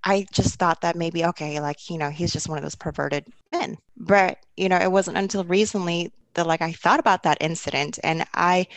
[0.04, 3.26] I just thought that maybe, okay, like, you know, he's just one of those perverted
[3.52, 3.78] men.
[3.98, 8.26] But, you know, it wasn't until recently that, like, I thought about that incident and
[8.34, 8.68] I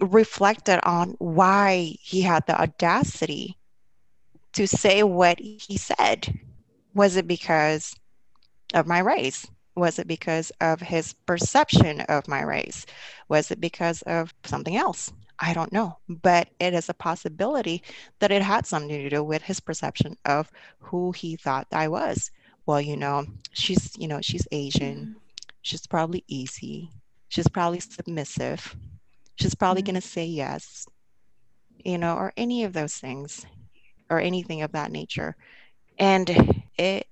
[0.00, 3.56] reflected on why he had the audacity
[4.54, 6.40] to say what he said.
[6.94, 7.94] Was it because
[8.74, 9.46] of my race?
[9.74, 12.84] Was it because of his perception of my race?
[13.28, 15.12] Was it because of something else?
[15.38, 17.82] I don't know, but it is a possibility
[18.20, 22.30] that it had something to do with his perception of who he thought I was.
[22.66, 24.96] Well, you know, she's, you know, she's Asian.
[24.96, 25.18] Mm-hmm.
[25.62, 26.90] She's probably easy.
[27.28, 28.76] She's probably submissive.
[29.36, 29.92] She's probably mm-hmm.
[29.92, 30.86] going to say yes,
[31.84, 33.44] you know, or any of those things
[34.10, 35.34] or anything of that nature.
[35.98, 37.06] And it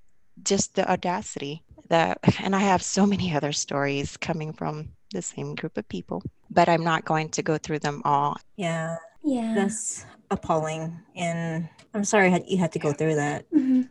[0.44, 5.54] just the audacity that, and I have so many other stories coming from the same
[5.54, 8.38] group of people, but I'm not going to go through them all.
[8.56, 8.96] Yeah.
[9.22, 9.54] Yeah.
[9.54, 10.98] That's appalling.
[11.14, 13.44] And I'm sorry you had to go through that.
[13.52, 13.82] Mm-hmm.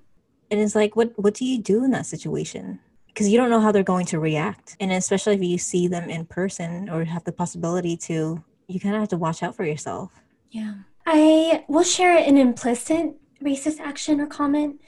[0.51, 2.79] And it's like, what, what do you do in that situation?
[3.07, 4.77] Because you don't know how they're going to react.
[4.79, 8.95] And especially if you see them in person or have the possibility to, you kind
[8.95, 10.11] of have to watch out for yourself.
[10.51, 10.75] Yeah.
[11.05, 14.81] I will share an implicit racist action or comment.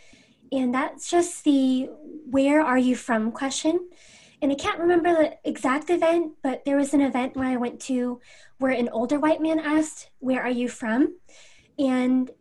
[0.51, 1.89] And that's just the
[2.29, 3.89] where are you from question
[4.41, 7.79] and I can't remember the exact event, but there was an event where I went
[7.81, 8.19] to
[8.57, 11.15] where an older white man asked, Where are you from?
[11.77, 12.31] And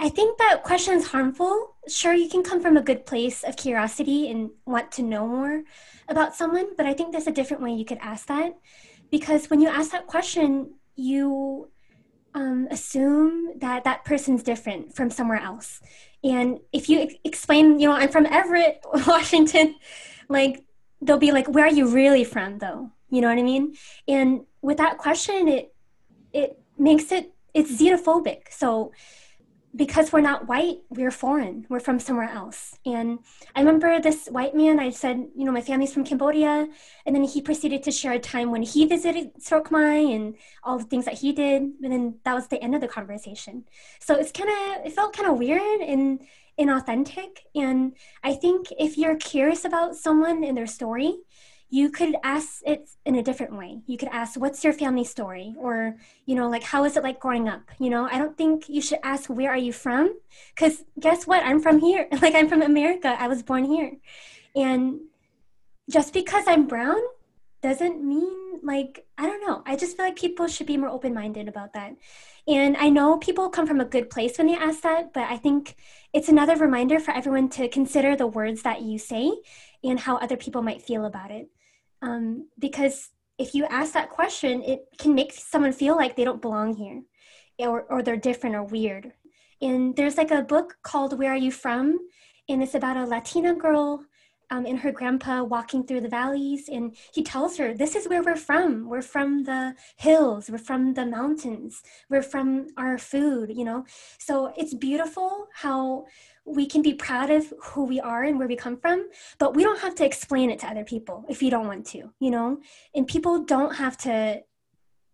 [0.00, 1.76] I think that question is harmful.
[1.86, 5.64] Sure, you can come from a good place of curiosity and want to know more
[6.08, 8.54] about someone, but I think there's a different way you could ask that.
[9.10, 11.70] Because when you ask that question, you
[12.34, 15.80] um, assume that that person's different from somewhere else.
[16.24, 19.76] And if you explain, you know, I'm from Everett, Washington,
[20.28, 20.64] like
[21.00, 23.74] they'll be like, "Where are you really from?" Though, you know what I mean?
[24.08, 25.74] And with that question, it
[26.32, 28.50] it makes it it's xenophobic.
[28.50, 28.92] So
[29.74, 31.66] because we're not white, we're foreign.
[31.68, 32.78] We're from somewhere else.
[32.84, 33.20] And
[33.56, 36.68] I remember this white man, I said, you know, my family's from Cambodia.
[37.06, 40.84] And then he proceeded to share a time when he visited Srokmai and all the
[40.84, 41.62] things that he did.
[41.62, 43.64] And then that was the end of the conversation.
[44.00, 46.20] So it's kind of, it felt kind of weird and
[46.58, 47.38] inauthentic.
[47.54, 51.16] And I think if you're curious about someone and their story,
[51.72, 53.80] you could ask it in a different way.
[53.86, 55.54] You could ask, what's your family story?
[55.58, 55.96] Or,
[56.26, 57.62] you know, like, how is it like growing up?
[57.78, 60.14] You know, I don't think you should ask, where are you from?
[60.54, 61.42] Because guess what?
[61.42, 62.08] I'm from here.
[62.20, 63.16] Like, I'm from America.
[63.18, 63.96] I was born here.
[64.54, 65.00] And
[65.88, 67.00] just because I'm brown
[67.62, 69.62] doesn't mean, like, I don't know.
[69.64, 71.96] I just feel like people should be more open minded about that.
[72.46, 75.38] And I know people come from a good place when they ask that, but I
[75.38, 75.76] think
[76.12, 79.32] it's another reminder for everyone to consider the words that you say
[79.82, 81.48] and how other people might feel about it
[82.02, 86.42] um, because if you ask that question, it can make someone feel like they don't
[86.42, 87.02] belong here
[87.58, 89.12] or, or they're different or weird.
[89.60, 91.98] And there's like a book called Where Are You From?
[92.48, 94.04] And it's about a Latina girl
[94.50, 96.68] um, and her grandpa walking through the valleys.
[96.68, 98.88] And he tells her, This is where we're from.
[98.88, 103.86] We're from the hills, we're from the mountains, we're from our food, you know?
[104.18, 106.06] So it's beautiful how
[106.44, 109.62] we can be proud of who we are and where we come from, but we
[109.62, 112.58] don't have to explain it to other people if you don't want to, you know?
[112.94, 114.42] And people don't have to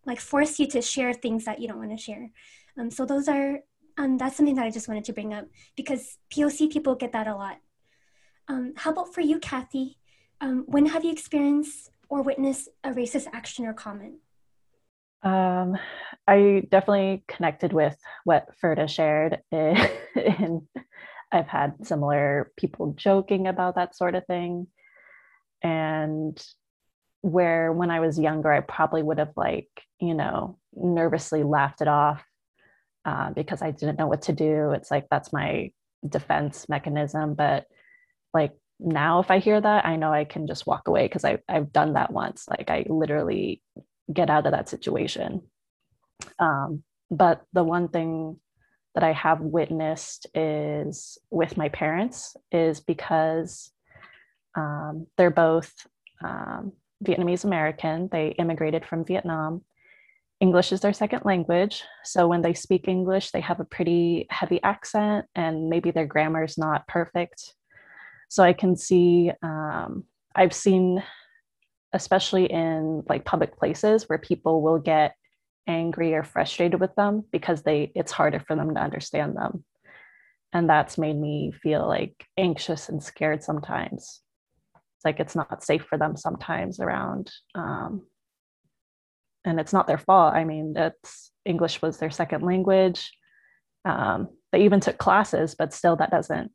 [0.06, 2.30] like force you to share things that you don't want to share.
[2.78, 3.58] Um, so those are,
[3.98, 7.26] um, that's something that I just wanted to bring up because POC people get that
[7.26, 7.58] a lot.
[8.48, 9.98] Um, how about for you, Kathy?
[10.40, 14.14] Um, when have you experienced or witnessed a racist action or comment?
[15.22, 15.76] Um,
[16.26, 20.66] I definitely connected with what Ferda shared in
[21.30, 24.66] I've had similar people joking about that sort of thing.
[25.62, 26.40] And
[27.20, 29.68] where when I was younger, I probably would have, like,
[30.00, 32.24] you know, nervously laughed it off
[33.04, 34.70] uh, because I didn't know what to do.
[34.70, 35.72] It's like that's my
[36.08, 37.34] defense mechanism.
[37.34, 37.66] But
[38.32, 41.72] like now, if I hear that, I know I can just walk away because I've
[41.72, 42.46] done that once.
[42.48, 43.62] Like, I literally
[44.12, 45.42] get out of that situation.
[46.38, 48.38] Um, but the one thing
[48.98, 53.70] that I have witnessed is with my parents is because
[54.56, 55.72] um, they're both
[56.24, 56.72] um,
[57.04, 58.08] Vietnamese American.
[58.10, 59.62] They immigrated from Vietnam.
[60.40, 61.84] English is their second language.
[62.02, 66.42] So when they speak English, they have a pretty heavy accent and maybe their grammar
[66.42, 67.54] is not perfect.
[68.28, 71.04] So I can see, um, I've seen,
[71.92, 75.14] especially in like public places where people will get
[75.68, 79.64] angry or frustrated with them because they it's harder for them to understand them.
[80.52, 84.22] And that's made me feel like anxious and scared sometimes.
[84.96, 88.06] It's like it's not safe for them sometimes around um,
[89.44, 90.34] and it's not their fault.
[90.34, 93.12] I mean that's english was their second language.
[93.84, 96.50] Um, they even took classes but still that doesn't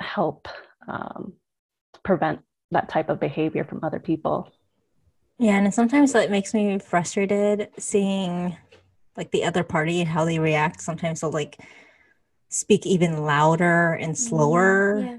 [0.00, 0.48] help
[0.88, 1.34] um,
[2.02, 2.40] prevent
[2.70, 4.50] that type of behavior from other people
[5.38, 8.56] yeah, and sometimes it makes me frustrated seeing
[9.16, 10.80] like the other party and how they react.
[10.80, 11.60] Sometimes they'll like
[12.48, 15.00] speak even louder and slower.
[15.04, 15.18] Yeah.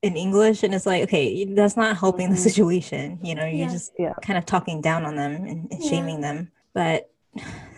[0.00, 2.38] in English, and it's like, okay, that's not helping the Mhm.
[2.50, 3.18] situation.
[3.20, 3.72] You know, you're Yeah.
[3.72, 4.12] just Yeah.
[4.22, 5.90] kind of talking down on them and, and Yeah.
[5.90, 6.52] shaming them.
[6.72, 7.10] But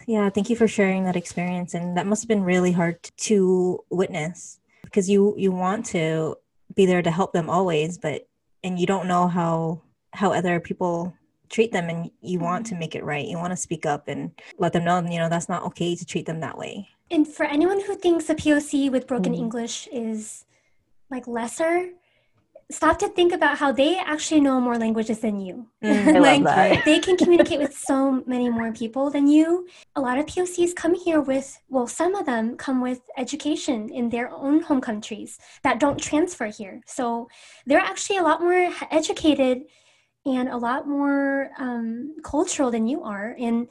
[0.06, 3.82] yeah, thank you for sharing that experience, and that must have been really hard to
[3.88, 6.36] witness because you you want to
[6.74, 8.28] be there to help them always, but
[8.62, 9.80] and you don't know how
[10.12, 11.14] how other people
[11.50, 14.30] treat them and you want to make it right you want to speak up and
[14.58, 17.44] let them know you know that's not okay to treat them that way And for
[17.44, 19.42] anyone who thinks a POC with broken Mhm.
[19.44, 20.44] English is
[21.10, 21.74] like lesser,
[22.70, 25.66] stop to think about how they actually know more languages than you.
[25.82, 29.66] Mm, like they can communicate with so many more people than you.
[29.98, 34.08] A lot of POCs come here with, well, some of them come with education in
[34.14, 35.30] their own home countries
[35.64, 36.80] that don't transfer here.
[36.86, 37.26] So
[37.66, 39.56] they're actually a lot more educated
[40.26, 43.36] and a lot more um, cultural than you are.
[43.38, 43.68] And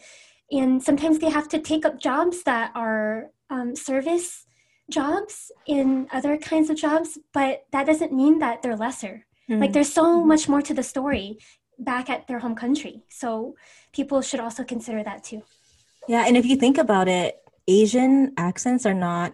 [0.52, 4.45] and sometimes they have to take up jobs that are um, service
[4.89, 9.26] jobs in other kinds of jobs, but that doesn't mean that they're lesser.
[9.47, 9.74] Like Mm.
[9.74, 11.38] there's so much more to the story
[11.80, 13.04] back at their home country.
[13.10, 13.56] So
[13.93, 15.41] people should also consider that too.
[16.08, 17.38] yeah and if you think about it
[17.68, 19.34] asian accents are not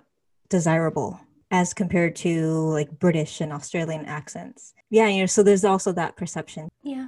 [0.50, 1.20] desirable
[1.60, 2.32] as compared to
[2.78, 7.08] like british and australian accents yeah you know so there's also that perception Yeah.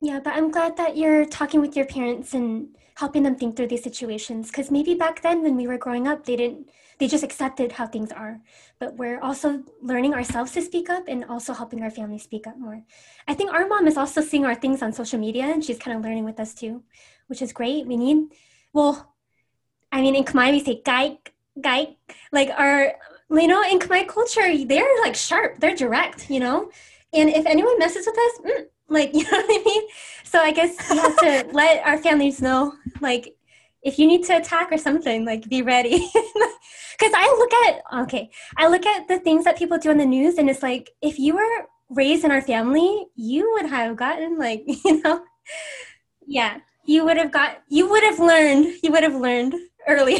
[0.00, 3.66] Yeah, but I'm glad that you're talking with your parents and helping them think through
[3.66, 7.26] these situations because maybe back then when we were growing up they didn't they just
[7.28, 8.40] accepted how things are.
[8.80, 12.58] But we're also learning ourselves to speak up and also helping our family speak up
[12.58, 12.82] more.
[13.30, 15.96] I think our mom is also seeing our things on social media and she's kind
[15.96, 16.82] of learning with us too,
[17.28, 17.86] which is great.
[17.86, 18.18] We need
[18.72, 18.94] well,
[19.90, 21.18] I mean in Khmer we say gai
[21.60, 21.96] gai
[22.30, 22.94] like our
[23.30, 26.70] you know in Khmer culture they're like sharp, they're direct, you know?
[27.12, 29.82] And if anyone messes with us, mm, like you know what I mean?
[30.24, 33.34] So I guess we have to let our families know, like,
[33.82, 36.10] if you need to attack or something, like be ready.
[36.98, 40.04] Because I look at okay, I look at the things that people do on the
[40.04, 44.36] news, and it's like if you were raised in our family, you would have gotten
[44.36, 45.22] like you know,
[46.26, 49.54] yeah, you would have got, you would have learned, you would have learned
[49.86, 50.18] earlier.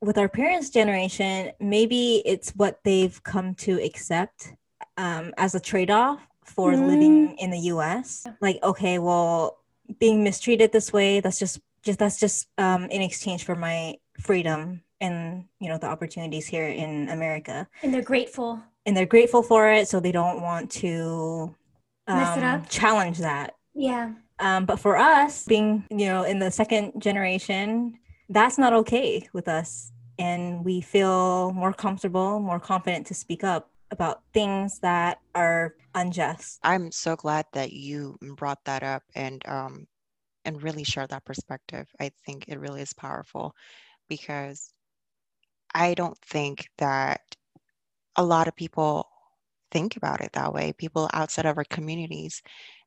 [0.00, 4.52] With our parents generation maybe it's what they've come to accept
[4.96, 6.86] um, as a trade-off for Mm.
[6.86, 9.58] living in the us like okay well
[9.98, 14.82] being mistreated this way that's just just that's just um, in exchange for my freedom
[15.00, 18.60] and you know the opportunities here in america and they're grateful.
[18.86, 21.54] and they're grateful for it so they don't want to
[22.08, 22.68] Mess it um, up.
[22.68, 27.98] challenge that Yeah, um, but for us being you know in the second generation
[28.28, 33.70] that's not okay with us and we feel more comfortable more confident to speak up
[33.90, 39.86] about things that are unjust I'm so glad that you brought that up and um
[40.46, 41.88] and really shared that perspective.
[42.00, 43.54] I think it really is powerful
[44.08, 44.72] because
[45.74, 47.20] I don't think that
[48.14, 49.08] a lot of people
[49.72, 50.72] think about it that way.
[50.72, 52.40] People outside of our communities,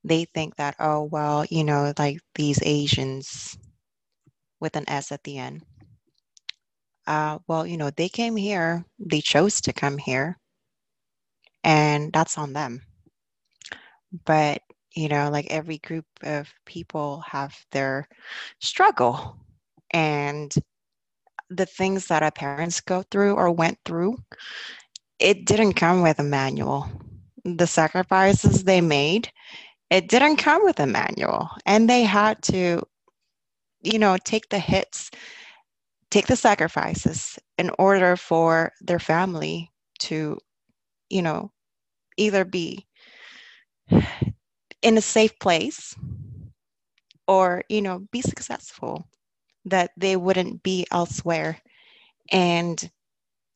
[0.05, 3.57] they think that, oh, well, you know, like these Asians
[4.59, 5.63] with an S at the end.
[7.07, 10.37] Uh, well, you know, they came here, they chose to come here,
[11.63, 12.81] and that's on them.
[14.25, 14.61] But,
[14.95, 18.07] you know, like every group of people have their
[18.59, 19.37] struggle.
[19.91, 20.53] And
[21.49, 24.17] the things that our parents go through or went through,
[25.19, 26.87] it didn't come with a manual.
[27.43, 29.31] The sacrifices they made,
[29.89, 31.49] it didn't come with a manual.
[31.65, 32.83] And they had to,
[33.81, 35.11] you know, take the hits,
[36.11, 40.37] take the sacrifices in order for their family to,
[41.09, 41.51] you know,
[42.17, 42.85] either be
[44.81, 45.95] in a safe place
[47.27, 49.07] or, you know, be successful,
[49.65, 51.59] that they wouldn't be elsewhere.
[52.31, 52.89] And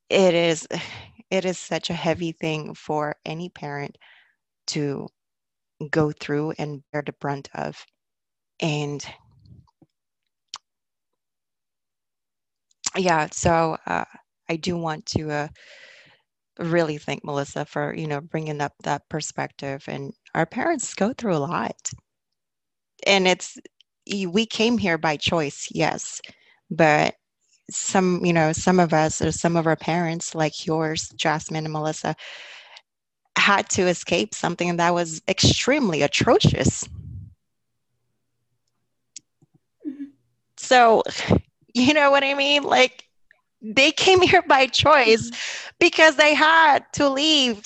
[0.10, 0.68] it is
[1.32, 3.98] it is such a heavy thing for any parent
[4.68, 5.08] to
[5.92, 7.86] go through and bear the brunt of.
[8.62, 9.06] And
[12.98, 14.06] yeah, so uh,
[14.50, 15.48] I do want to uh,
[16.60, 19.84] really thank Melissa for you know bringing up that perspective.
[19.88, 21.92] And our parents go through a lot,
[23.08, 23.58] and it's
[24.28, 26.22] we came here by choice, yes,
[26.70, 27.16] but
[27.72, 31.72] some you know some of us or some of our parents like yours jasmine and
[31.74, 32.16] melissa
[33.38, 36.88] had to escape something that was extremely atrocious
[39.86, 40.12] Mhm.
[40.58, 41.04] so
[41.74, 43.06] you know what i mean like
[43.62, 45.36] they came here by choice mm-hmm.
[45.80, 47.62] because they had to leave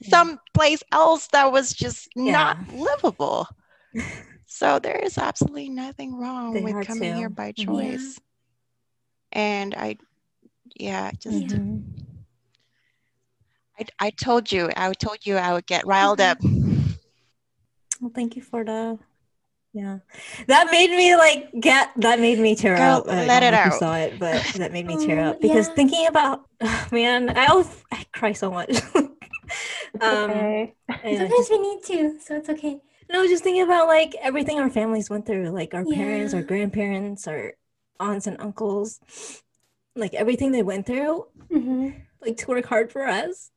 [0.00, 0.24] Yeah.
[0.24, 2.26] someplace else that was just Yeah.
[2.26, 3.46] not livable
[4.46, 8.20] so there is absolutely nothing wrong They with coming here by choice
[9.32, 9.96] and i
[10.78, 11.78] yeah just Yeah.
[13.78, 16.38] I, I told you, I told you I would get riled up.
[18.00, 18.98] Well, thank you for the.
[19.72, 19.98] Yeah,
[20.48, 21.90] that made me like get.
[21.96, 23.08] That made me tear Girl, up.
[23.08, 23.74] I let it out.
[23.74, 25.74] Saw it, but that made me tear Oh, up because yeah.
[25.74, 26.44] thinking about,
[26.92, 28.70] man, I always I cry so much.
[28.96, 29.10] um,
[30.00, 30.74] okay.
[30.88, 32.80] I Sometimes just, we need to, so it's okay.
[33.10, 37.26] no, just thinking about like everything our families went through, like our parents, our grandparents,
[37.28, 37.54] our
[38.00, 39.00] aunts and uncles,
[39.96, 41.90] like everything they went through, hmm
[42.22, 43.50] like to work hard for us,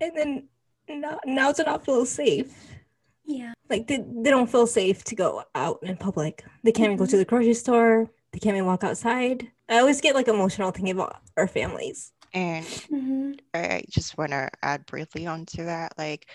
[0.00, 0.48] and then
[0.88, 2.54] now, now to not feel safe.
[3.28, 3.52] Yeah.
[3.70, 7.04] like they, they don't feel safe to go out in public they can't even go
[7.04, 7.10] Mhm.
[7.10, 10.92] to the grocery store they can't even walk outside i always get like emotional thinking
[10.94, 15.94] about our families And hmm I just want to add briefly onto that.
[15.98, 16.28] Like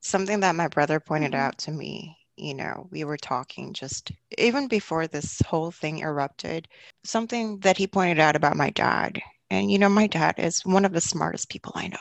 [0.00, 1.36] something that my brother pointed Mhm.
[1.36, 6.68] out to me, you know, we were talking just even before this whole thing erupted,
[7.04, 9.20] something that he pointed out about my dad.
[9.50, 11.98] And, you know, my dad is one of the smartest people I know.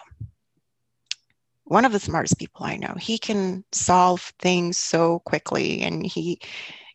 [1.74, 2.93] One of the smartest people I know.
[2.99, 6.39] He can solve things so quickly and he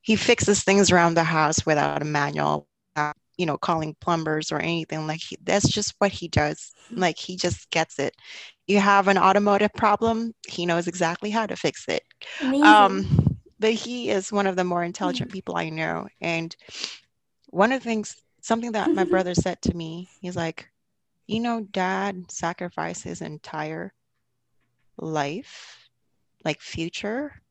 [0.03, 4.61] he fixes things around the house without a manual, without, you know, calling plumbers or
[4.61, 6.71] anything like he, that's just what he does.
[6.93, 8.15] Like he just gets it.
[8.69, 12.05] You have an automotive problem, he knows exactly how to fix it.
[12.41, 12.65] Um, Amazing.
[12.65, 14.87] Um, but he is one of the more mm-hmm.
[14.87, 16.07] intelligent people I know.
[16.21, 16.55] And
[17.49, 19.11] one of the things, something that my mm-hmm.
[19.11, 20.69] brother said to me, he's like,
[21.27, 23.93] you know, dad sacrificed his entire
[24.99, 25.89] life,
[26.45, 27.43] like future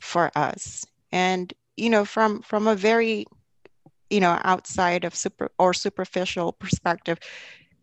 [0.00, 0.84] for us.
[1.12, 3.26] And, you know, from from a very,
[4.10, 7.18] you know, outside of super or superficial perspective,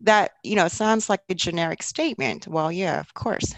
[0.00, 2.46] that, you know, sounds like a generic statement.
[2.48, 3.54] Well, yeah, of course.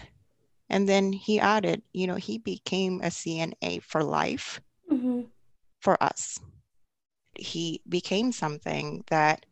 [0.69, 5.21] And then he added, you know, he became a CNA for life hmm
[5.81, 6.39] for us.
[7.35, 9.45] He became something that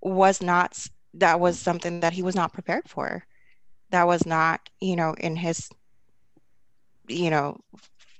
[0.00, 3.24] was not, that was something that he was not prepared for.
[3.90, 5.68] That was not, you know, in his,
[7.08, 7.60] you know,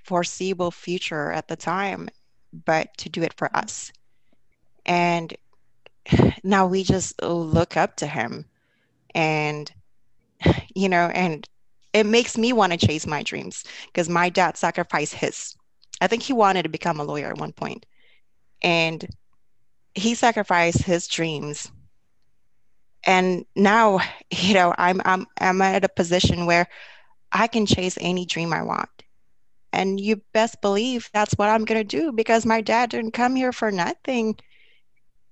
[0.03, 2.09] foreseeable future at the time,
[2.65, 3.91] but to do it for us.
[4.85, 5.35] And
[6.43, 8.45] now we just look up to him
[9.13, 9.71] and,
[10.75, 11.47] you know, and
[11.93, 15.55] it makes me want to chase my dreams because my dad sacrificed his.
[15.99, 17.85] I think he wanted to become a lawyer at one point,
[18.61, 19.05] and
[19.95, 21.71] he sacrificed his dreams.
[23.07, 24.01] And now,
[24.31, 26.67] you know, I'm I'm I'm at a position where
[27.33, 28.89] I can chase any dream I want.
[29.73, 33.53] And you best believe that's what I'm gonna do because my dad didn't come here
[33.53, 34.37] for nothing.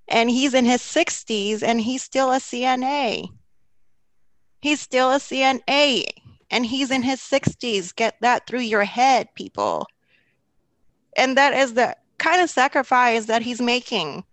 [0.08, 3.30] And he's in his 60s and he's still a CNA.
[4.62, 6.06] He's still a CNA
[6.52, 7.96] and he's in his 60s.
[7.96, 9.88] Get that through your head, people.
[11.18, 14.26] And that is the kind of sacrifice that he's making.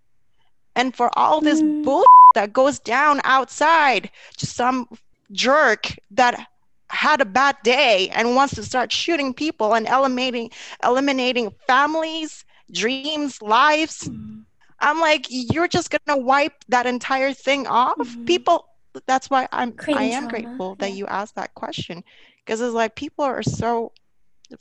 [0.77, 1.83] And for all this Mm.
[1.83, 2.05] bull
[2.35, 4.89] that goes down outside, to some
[5.33, 6.49] jerk that
[6.91, 10.51] had a bad day and wants to start shooting people and eliminating
[10.85, 14.05] eliminating families, dreams, lives.
[14.07, 14.47] Mhm.
[14.81, 18.17] I'm like, you're just gonna wipe that entire thing off.
[18.17, 18.25] Mhm.
[18.25, 18.69] People
[19.07, 20.95] that's why I'm I am trauma, grateful that yeah.
[20.95, 22.05] you asked that question.
[22.45, 23.93] Because it's like people are so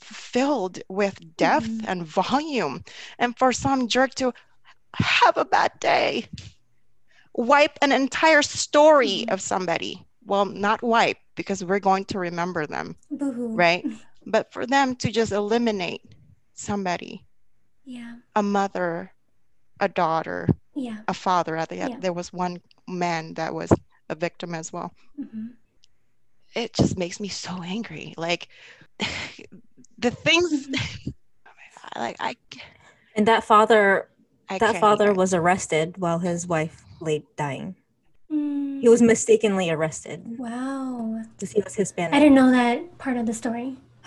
[0.00, 1.86] filled with depth Mhm.
[1.86, 2.82] and volume.
[3.18, 4.32] And for some jerk to
[4.94, 6.28] have a bad day,
[7.34, 10.06] wipe an entire story of somebody.
[10.24, 13.54] Well, not wipe, because we're going to remember them, Boo-hoo.
[13.56, 13.84] right?
[14.26, 16.02] But for them to just eliminate
[16.54, 17.26] somebody,
[17.84, 18.16] Yeah.
[18.36, 19.12] a mother,
[19.80, 20.98] a daughter, Yeah.
[21.08, 21.56] a father.
[21.56, 21.96] At the Yeah.
[22.00, 23.72] there was one man that was
[24.08, 24.92] a victim as well.
[25.16, 25.48] hmm
[26.54, 28.14] It just makes me so angry.
[28.16, 28.48] Like
[29.98, 30.68] the things,
[31.96, 32.36] like I,
[33.16, 34.08] and that father
[34.48, 35.16] I that father even.
[35.16, 37.76] was arrested while his wife lay dying
[38.32, 38.80] Mm.
[38.80, 41.20] he was mistakenly arrested Wow.
[41.34, 43.76] because he was hispanic I didn't know that part of the story.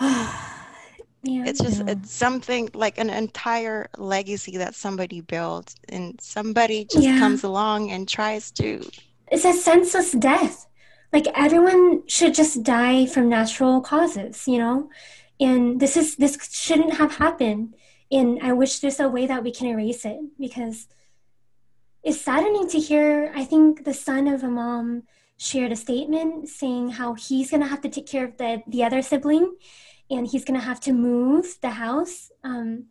[1.22, 1.42] Yeah.
[1.48, 1.92] It's just Yeah.
[1.92, 7.18] it's something like an entire legacy that somebody built, and somebody just Yeah.
[7.18, 8.68] comes along and tries to.
[9.32, 10.66] it's a senseless death.
[11.12, 14.88] Like everyone should just die from natural causes, you know?
[15.40, 17.74] And this is this shouldn't have happened.
[18.12, 20.86] And I wish there's a way that we can erase it because
[22.06, 23.32] it's saddening to hear.
[23.34, 25.02] I think the son of a mom
[25.38, 29.02] shared a statement saying how he's gonna have to take care of the the other
[29.02, 29.56] sibling,
[30.08, 32.84] and he's gonna have to move the house um,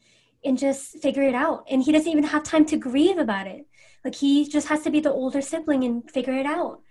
[0.44, 1.66] and just figure it out.
[1.72, 3.66] And he doesn't even have time to grieve about it.
[4.04, 6.82] Like he just has to be the older sibling and figure it out.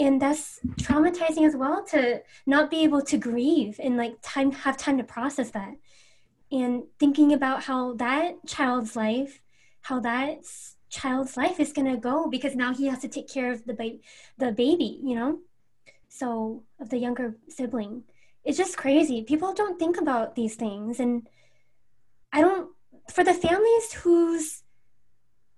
[0.00, 4.76] And that's traumatizing as well to not be able to grieve and like time have
[4.76, 5.74] time to process that.
[6.50, 9.40] And thinking about how that child's life,
[9.82, 13.50] how that s- child's life is gonna go because now he has to take care
[13.50, 14.02] of the baby,
[14.38, 15.38] the baby, you know.
[16.08, 18.04] So, of the younger sibling.
[18.44, 19.22] It's just crazy.
[19.22, 21.00] People don't think about these things.
[21.00, 21.26] And
[22.32, 22.70] I don't,
[23.10, 24.62] for the families whose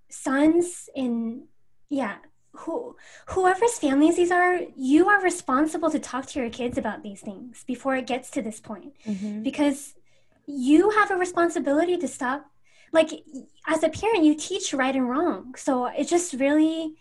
[0.09, 1.45] sons and,
[1.89, 2.17] yeah,
[2.53, 2.95] who
[3.31, 7.65] whoever's families these are, you are responsible to talk to your kids about these things
[7.67, 8.93] before it gets to this point.
[9.05, 9.43] Mm-hmm.
[9.43, 9.95] Because
[10.47, 12.49] you have a responsibility to stop
[12.95, 13.25] like
[13.67, 15.55] as a parent you teach right and wrong.
[15.57, 16.95] So it's just really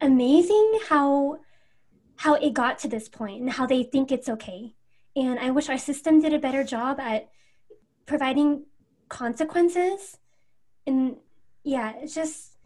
[0.00, 1.38] amazing how
[2.16, 4.74] how it got to this point and how they think it's okay.
[5.14, 7.28] And i wish our system did a better job at
[8.04, 8.64] providing
[9.08, 10.18] consequences.
[10.86, 11.16] And
[11.62, 12.58] yeah it's just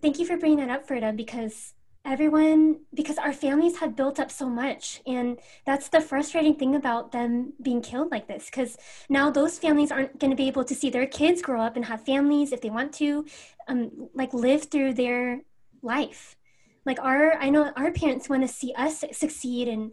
[0.00, 1.74] thank you for bringing that up Frida because
[2.04, 7.12] everyone because our families had built up so much and that's the frustrating thing about
[7.12, 8.76] them being killed like this because
[9.08, 11.84] now those families aren't going to be able to see their kids grow up and
[11.84, 13.24] have families if they want to
[13.68, 15.42] um, like live through their
[15.82, 16.36] life.
[16.84, 19.92] Like our i know our parents want to see us succeed and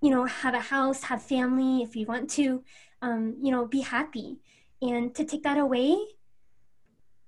[0.00, 2.62] you know have a house have family if we want to
[3.02, 4.38] um, you know be happy.
[4.82, 5.96] And to take that away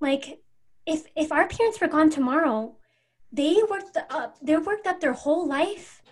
[0.01, 0.39] like
[0.87, 2.77] if if our parents were gone tomorrow
[3.33, 6.03] they worked up they worked up their whole life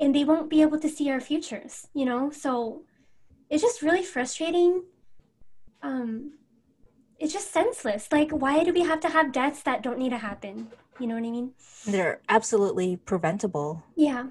[0.00, 2.30] and they won't be able to see our futures you know?
[2.30, 2.82] So
[3.48, 4.84] it's just really frustrating.
[5.82, 6.32] Um
[7.18, 8.08] it's just senseless.
[8.12, 10.68] Like why do we have to have deaths that don't need to happen?
[10.98, 11.52] You know what i mean?
[11.86, 13.82] They're absolutely preventable.
[13.96, 14.24] yeah.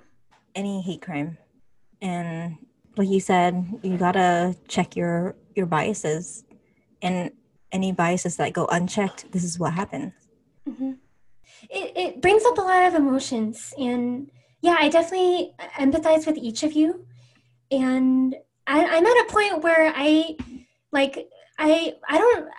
[0.55, 1.37] Any hate crime,
[2.01, 2.57] and
[2.95, 6.45] like you said, you gotta check your your biases,
[7.01, 7.31] and
[7.73, 9.31] any biases that go unchecked.
[9.33, 10.13] This is what happens.
[10.65, 10.93] hmm
[11.69, 13.73] It, it brings up a lot of emotions.
[13.77, 14.29] And
[14.61, 17.05] yeah, I definitely empathize with each of you.
[17.71, 18.35] And
[18.67, 20.37] I, I'm at a point where I
[20.91, 22.49] like, I, I don't,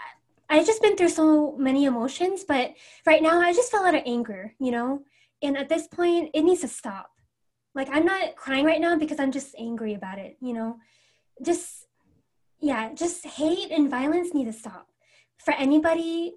[0.48, 2.74] I've just been through so many emotions, but
[3.04, 5.02] right now I just feel a lot of anger, you know?
[5.42, 7.10] And at this point, it needs to stop.
[7.74, 10.76] Like, I'm not crying right now because I'm just angry about it, you know?
[11.42, 11.86] Just,
[12.60, 14.88] yeah, just hate and violence need to stop.
[15.44, 16.34] For anybody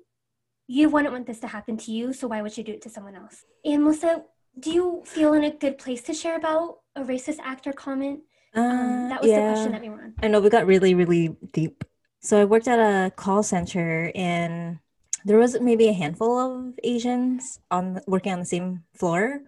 [0.70, 2.90] you wouldn't want this to happen to you, so why would you do it to
[2.90, 3.44] someone else?
[3.66, 4.24] And Melissa,
[4.60, 8.20] do you feel in a good place to share about a racist act or comment?
[8.54, 10.14] Um, that was the question that we were on.
[10.22, 11.84] I know we got really, really deep.
[12.20, 14.78] So I worked at a call center, and
[15.26, 19.42] there was maybe a handful of Asians on working on the same floor,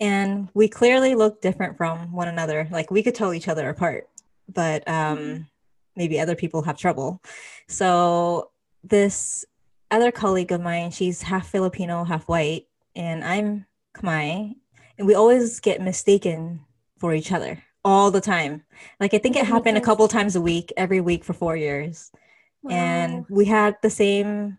[0.00, 2.66] and we clearly looked different from one another.
[2.72, 4.08] Like we could tell each other apart,
[4.52, 5.46] but um,
[5.94, 7.22] maybe other people have trouble.
[7.68, 8.50] So
[8.82, 9.44] this
[9.90, 13.66] other colleague of mine, she's half Filipino, half white, and I'm
[13.96, 14.54] Khmer,
[14.98, 16.60] and we always get mistaken
[16.98, 18.64] for each other all the time.
[18.98, 22.10] Like I think it happened a couple times a week, every week for four years,
[22.68, 24.58] and we had the same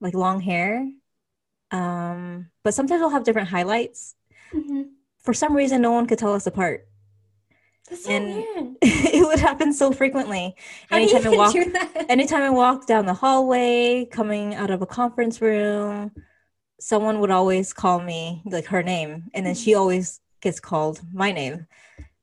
[0.00, 0.88] like long hair,
[1.70, 4.14] um, but sometimes we'll have different highlights.
[4.52, 4.90] Mhm.
[5.18, 6.86] For some reason, no one could tell us apart.
[7.88, 8.76] That's so and- weird.
[8.82, 10.54] it would happen so frequently.
[10.88, 11.56] How do you Anytime I walk,
[12.08, 16.12] anytime I walk down the hallway, coming out of a conference room,
[16.80, 21.32] someone would always call me like her name, and then she always gets called my
[21.32, 21.66] name.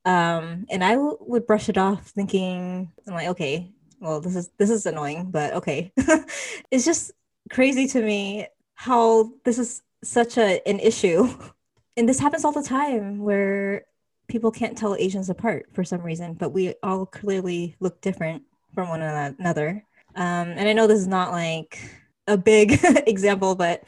[0.04, 4.50] Um, and I w- would brush it off, thinking, I'm like, okay, well, this is
[4.58, 5.94] this is annoying, but okay.
[6.72, 7.12] it's just
[7.52, 11.28] crazy to me how this is such a an issue,
[11.98, 13.86] and this happens all the time where
[14.32, 18.90] people can't tell Asians apart for some reason, but we all clearly look different from
[18.90, 19.86] one another.
[20.16, 21.80] Um, and I know this is not like
[22.28, 23.84] a big example, but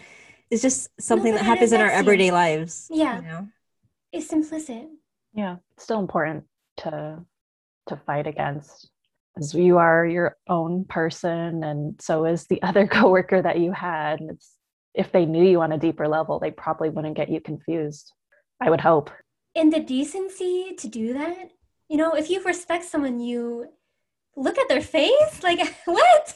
[0.51, 1.99] it's just something but that happens in our affects you.
[2.11, 2.87] everyday lives.
[2.91, 3.15] Yeah.
[3.15, 3.47] You know?
[4.11, 4.87] It's implicit.
[5.33, 6.43] yeah it's still important
[6.77, 7.19] to
[7.87, 8.89] to fight against
[9.37, 14.19] as you are your own person and so is the other coworker that you had
[14.19, 14.51] and it's
[14.93, 18.13] if they knew you on a deeper level they probably wouldn't get you confused
[18.61, 19.09] i would hope
[19.55, 21.51] And the decency to do that,
[21.87, 23.69] you know, if you respect someone, you
[24.35, 25.43] look at their face.
[25.43, 26.35] Like, what?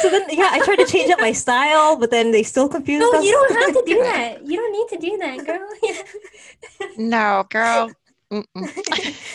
[0.00, 3.00] So then, yeah, I tried to change up my style, but then they still confused
[3.10, 3.24] No, us.
[3.24, 4.46] you don't have to do that.
[4.46, 5.68] You don't need to do that, girl.
[6.98, 7.90] No, girl.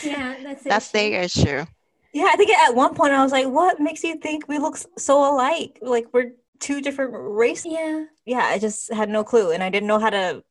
[0.03, 0.70] Yeah, that's it.
[0.70, 1.65] That's their issue.
[2.13, 4.78] Yeah, I think at one point I was like, "What makes you think we look
[4.97, 5.80] so alike?
[5.82, 8.05] Like we're two different races?" Yeah.
[8.26, 10.43] Yeah, I just had no clue, and I didn't know how to.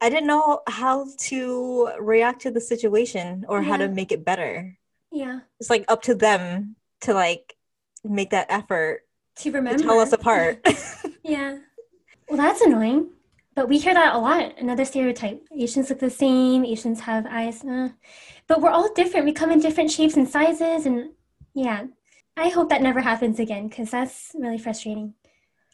[0.00, 4.76] I didn't know how to react to the situation or how to make it better.
[5.12, 5.40] Yeah.
[5.60, 7.54] It's like up to them to like
[8.02, 9.02] make that effort
[9.36, 9.82] To to remember.
[9.82, 10.64] tell us apart.
[11.24, 11.58] Yeah.
[12.28, 13.08] Well, that's annoying.
[13.54, 14.58] But we hear that a lot.
[14.58, 15.40] Another stereotype.
[15.56, 16.64] Asians look the same.
[16.66, 17.64] Asians have eyes.
[17.64, 17.90] Uh,
[18.46, 19.24] but we're all different.
[19.24, 20.84] We come in different shapes and sizes.
[20.84, 21.12] And
[21.54, 21.86] yeah,
[22.36, 25.14] I hope that never happens again because that's really frustrating.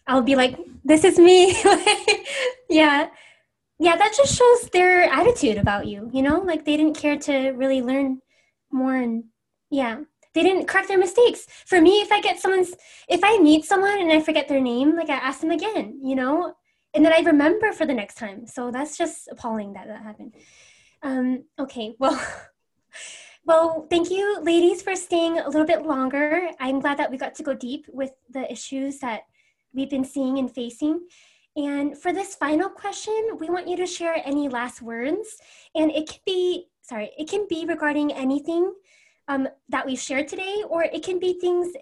[0.06, 1.56] I'll be like, this is me.
[2.68, 3.08] yeah.
[3.80, 7.50] Yeah, that just shows their attitude about you, you know, like they didn't care to
[7.52, 8.20] really learn
[8.70, 9.24] more and
[9.70, 10.00] yeah,
[10.34, 11.46] they didn't correct their mistakes.
[11.64, 12.74] For me, if I get someone's,
[13.08, 16.14] if I meet someone and I forget their name, like I ask them again, you
[16.14, 16.54] know,
[16.92, 18.46] and then I remember for the next time.
[18.46, 20.34] So that's just appalling that that happened.
[21.02, 22.20] Um, okay, well,
[23.46, 26.50] well, thank you, ladies, for staying a little bit longer.
[26.60, 29.22] I'm glad that we got to go deep with the issues that
[29.72, 31.00] we've been seeing and facing.
[31.60, 35.36] And for this final question, we want you to share any last words.
[35.74, 38.72] And it can be, sorry, it can be regarding anything
[39.28, 41.74] um, that we've shared today, or it can be things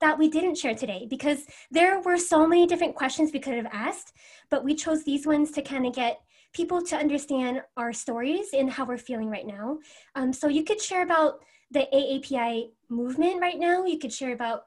[0.00, 3.70] that we didn't share today because there were so many different questions we could have
[3.72, 4.12] asked,
[4.50, 6.20] but we chose these ones to kind of get
[6.52, 9.78] people to understand our stories and how we're feeling right now.
[10.14, 13.86] Um, so you could share about the AAPI movement right now.
[13.86, 14.64] You could share about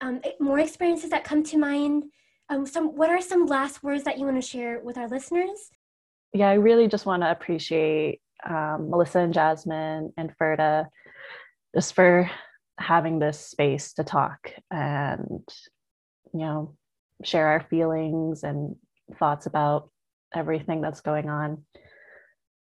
[0.00, 2.04] um, more experiences that come to mind
[2.50, 5.70] um, some what are some last words that you want to share with our listeners?
[6.34, 10.86] Yeah, I really just want to appreciate um, Melissa and Jasmine and Ferda
[11.74, 12.30] just for
[12.78, 15.42] having this space to talk and
[16.32, 16.76] you know
[17.24, 18.76] share our feelings and
[19.18, 19.90] thoughts about
[20.34, 21.64] everything that's going on.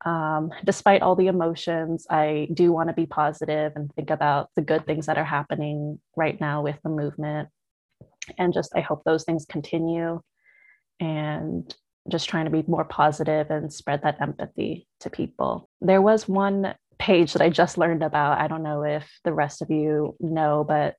[0.05, 4.63] Um, despite all the emotions, I do want to be positive and think about the
[4.63, 7.49] good things that are happening right now with the movement
[8.39, 10.21] and just i hope those things continue
[11.01, 11.75] and
[12.09, 15.69] just trying to be more positive and spread that empathy to people.
[15.81, 18.41] There was one page that i just learned about.
[18.41, 20.97] I don't know if the rest of you know but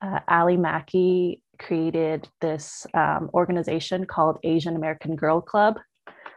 [0.00, 5.78] uh, Ally Maki created this um, organization called asian american girl club.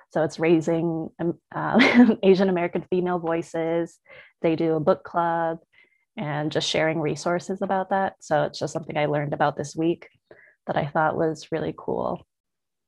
[0.10, 3.98] So it's raising um, uh, asian american female voices.
[4.42, 5.60] They do a book club
[6.18, 8.16] and just sharing resources about that.
[8.20, 10.10] So it's just something i learned about this week
[10.68, 12.26] that I thought was really cool.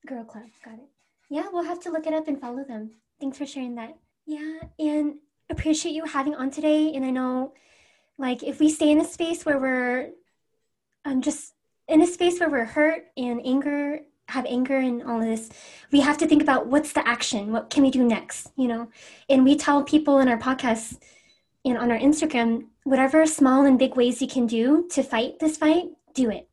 [0.05, 0.89] Girl Club, got it.
[1.29, 2.91] Yeah, we'll have to look it up and follow them.
[3.19, 3.97] Thanks for sharing that.
[4.25, 5.15] Yeah, and
[5.49, 6.93] appreciate you having on today.
[6.93, 7.53] And I know,
[8.17, 10.11] like, if we stay in a space where we're
[11.05, 11.53] um, just
[11.87, 15.49] in a space where we're hurt and anger, have anger and all this,
[15.91, 17.51] we have to think about what's the action?
[17.51, 18.51] What can we do next?
[18.55, 18.89] You know,
[19.29, 20.97] and we tell people in our podcasts
[21.65, 25.57] and on our Instagram, whatever small and big ways you can do to fight this
[25.57, 26.48] fight, do it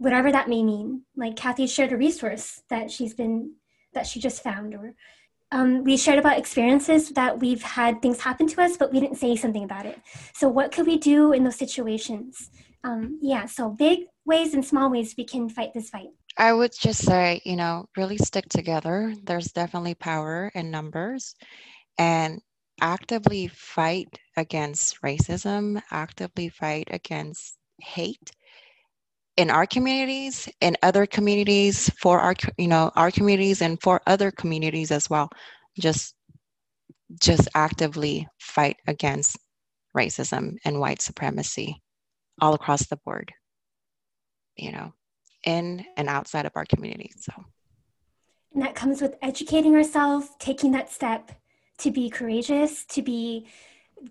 [0.00, 1.02] whatever that may mean.
[1.14, 3.52] Like Kathy shared a resource that she's been
[3.92, 4.94] that she just found, or
[5.52, 9.18] um, we shared about experiences that we've had things happen to us, but we didn't
[9.18, 10.00] say something about it.
[10.34, 12.50] So what could we do in those situations?
[12.82, 16.08] Um, yeah, so big ways and small ways we can fight this fight.
[16.38, 19.12] I would just say, you know, really stick together.
[19.22, 21.34] There's definitely power in numbers
[21.98, 22.40] and
[22.80, 28.30] actively fight against racism, actively fight against hate
[29.36, 34.30] in our communities in other communities for our you know our communities and for other
[34.30, 35.28] communities as well.
[35.78, 36.14] Just
[37.20, 39.38] just actively fight against
[39.96, 41.82] racism and white supremacy
[42.40, 43.32] all across the board
[44.56, 44.92] you know
[45.44, 47.32] in and outside of our community so.
[48.52, 51.32] And that comes with educating ourselves taking that step
[51.78, 53.46] to be courageous to be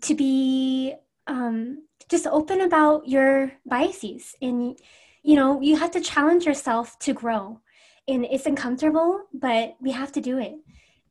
[0.01, 0.95] to be
[1.27, 4.79] um, just open about your biases and
[5.23, 7.61] you know, you have to challenge yourself to grow.
[8.07, 10.55] And it's uncomfortable, but we have to do it.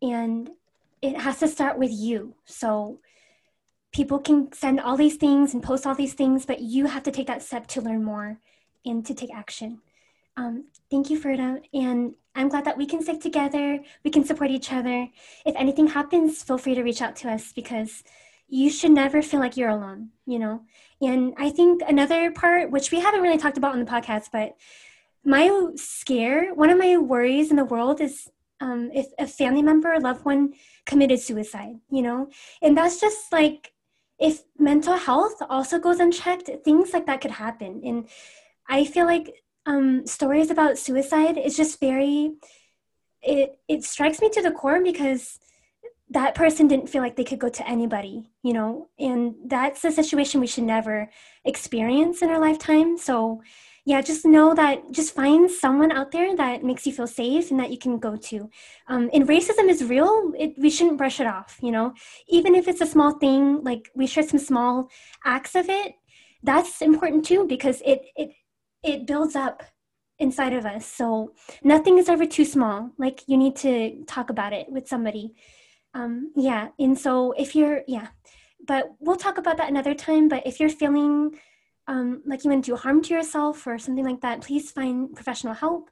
[0.03, 0.51] And
[1.01, 2.35] it has to start with you.
[2.45, 3.01] So
[3.93, 7.11] people can send all these things and post all these things, but you have to
[7.11, 8.39] take that step to learn more
[8.85, 9.81] and to take action.
[10.37, 11.61] Um, thank you, Ferda.
[11.73, 13.81] And I'm glad that we can stick together.
[14.05, 15.09] We can support each other.
[15.45, 18.05] If anything happens, feel free to reach out to us because
[18.49, 20.63] you should never feel like you're alone, you know?
[21.01, 24.57] And I think another part, which we haven't really talked about on the podcast, but
[25.25, 28.31] my scare, one of my worries in the world is
[28.61, 30.55] um, if a family member or loved one
[30.87, 32.31] committed suicide, you know?
[32.63, 33.73] And that's just like,
[34.19, 37.83] if mental health also goes unchecked, things like that could happen.
[37.85, 38.09] And
[38.69, 42.33] I feel like um, stories about suicide is just very,
[43.23, 45.39] it, it strikes me to the core because
[46.11, 49.93] that person didn't feel like they could go to anybody, you know, and that's a
[49.93, 51.11] situation we should never
[51.45, 52.97] experience in our lifetime.
[52.97, 53.43] So,
[53.85, 57.61] yeah, just know that just find someone out there that makes you feel safe and
[57.61, 58.51] that you can go to.
[58.87, 60.33] Um, and racism is real.
[60.39, 61.95] It, we shouldn't brush it off, you know,
[62.29, 64.89] even if it's a small thing, like we share some small
[65.25, 65.95] acts of it.
[66.43, 68.31] That's important too because it it
[68.83, 69.63] it builds up
[70.19, 70.87] inside of us.
[70.87, 71.33] So
[71.63, 72.91] nothing is ever too small.
[72.99, 75.35] Like you need to talk about it with somebody
[75.99, 78.09] um, yeah and so if you're yeah
[78.67, 81.39] but we'll talk about that another time but if you're feeling
[81.87, 85.15] um, like you want to do harm to yourself or something like that please find
[85.15, 85.91] professional help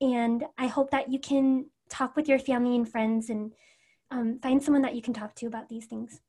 [0.00, 3.52] and i hope that you can talk with your family and friends and
[4.10, 6.20] um, find someone that you can talk to about these things.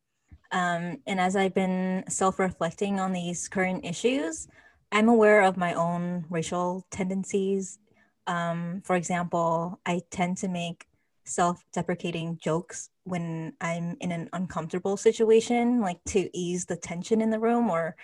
[0.52, 4.48] Um, and as I've been self reflecting on these current issues,
[4.92, 7.80] I'm aware of my own racial tendencies.
[8.28, 10.88] Um, for example, I tend to make
[11.24, 17.30] self deprecating jokes when I'm in an uncomfortable situation, like to ease the tension in
[17.30, 17.96] the room or,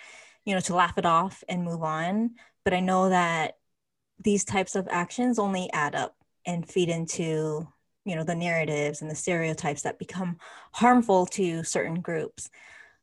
[0.44, 2.32] you know, to laugh it off and move on.
[2.64, 3.54] But I know that
[4.22, 7.68] these types of actions only add up and feed into
[8.04, 10.38] you know the narratives and the stereotypes that become
[10.72, 12.48] harmful to certain groups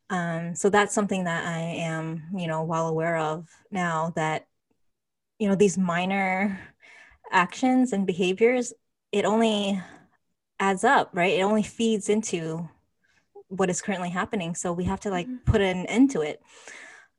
[0.10, 4.48] um, so that's something that i am you know well aware of now that
[5.38, 6.60] you know these minor
[7.32, 8.74] actions and behaviors
[9.12, 9.80] it only
[10.60, 12.68] adds up right it only feeds into
[13.50, 15.52] what is currently happening so we have to like mm-hmm.
[15.52, 16.42] put an end to it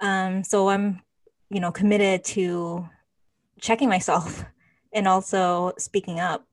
[0.01, 1.01] um, so i'm
[1.51, 2.89] you know committed to
[3.61, 4.45] checking myself
[4.93, 6.47] and also speaking up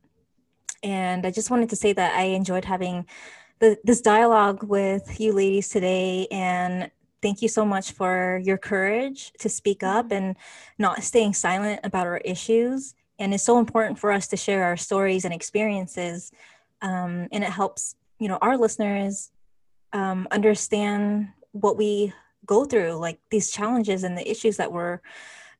[0.83, 3.05] and I just wanted to say that I enjoyed having
[3.59, 6.27] the, this dialogue with you ladies today.
[6.29, 10.15] And thank you so much for your courage to speak up mm-hmm.
[10.15, 10.35] and
[10.77, 12.93] not staying silent about our issues.
[13.17, 16.31] And it's so important for us to share our stories and experiences.
[16.83, 19.31] Um, and it helps, you know, our listeners
[19.91, 22.13] um, understand what we
[22.45, 24.99] go through, like these challenges and the issues that we're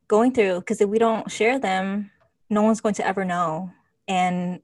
[0.08, 0.60] going through.
[0.60, 2.12] Because if we don't share them,
[2.50, 3.72] no one's going to ever know.
[4.08, 4.60] And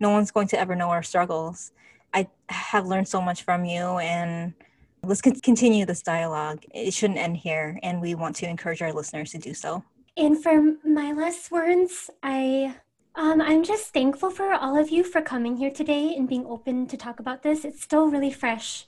[0.00, 1.72] no one's going to ever know our struggles.
[2.14, 4.54] I have learned so much from you, and
[5.02, 6.64] let's continue this dialogue.
[6.72, 9.82] It shouldn't end here, and we want to encourage our listeners to do so.
[10.16, 12.76] And for my last words, I
[13.18, 16.86] um, I'm just thankful for all of you for coming here today and being open
[16.86, 17.64] to talk about this.
[17.64, 18.86] It's still really fresh,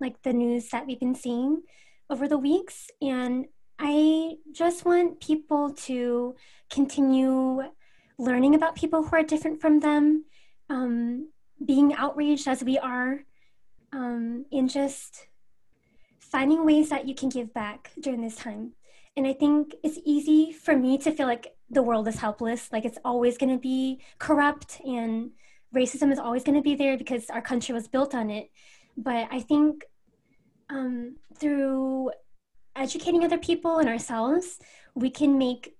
[0.00, 1.62] like the news that we've been seeing
[2.10, 3.46] over the weeks, and
[3.78, 6.34] I just want people to
[6.68, 7.62] continue
[8.18, 10.24] learning about people who are different from them
[10.68, 11.28] um,
[11.64, 13.20] being outraged as we are,
[13.92, 15.28] um, and just
[16.18, 18.72] finding ways that you can give back during this time.
[19.16, 22.84] And I think it's easy for me to feel like the world is helpless, like
[22.84, 25.30] it's always going to be corrupt and
[25.74, 28.50] racism is always going to be there because our country was built on it.
[28.96, 29.84] But I think
[30.68, 32.12] um, through
[32.76, 34.58] educating other people and ourselves,
[34.94, 35.76] we can make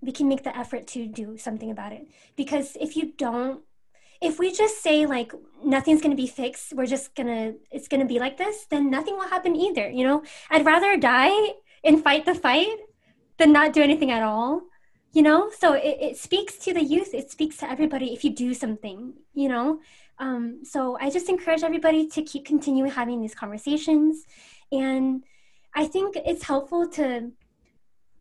[0.00, 2.06] we can make the effort to do something about it.
[2.36, 3.62] Because if you don't
[4.20, 5.32] if we just say like
[5.64, 8.90] nothing's going to be fixed we're just to it's going to be like this then
[8.90, 11.50] nothing will happen either you know i'd rather die
[11.84, 12.76] and fight the fight
[13.38, 14.62] than not do anything at all
[15.12, 15.50] you know?
[15.58, 17.14] So it, it speaks to the youth.
[17.14, 19.80] It speaks to everybody if you do something you know?
[20.20, 24.24] Um, so i just encourage everybody to keep continuing having these conversations.
[24.72, 25.24] And
[25.74, 27.30] i think it's helpful to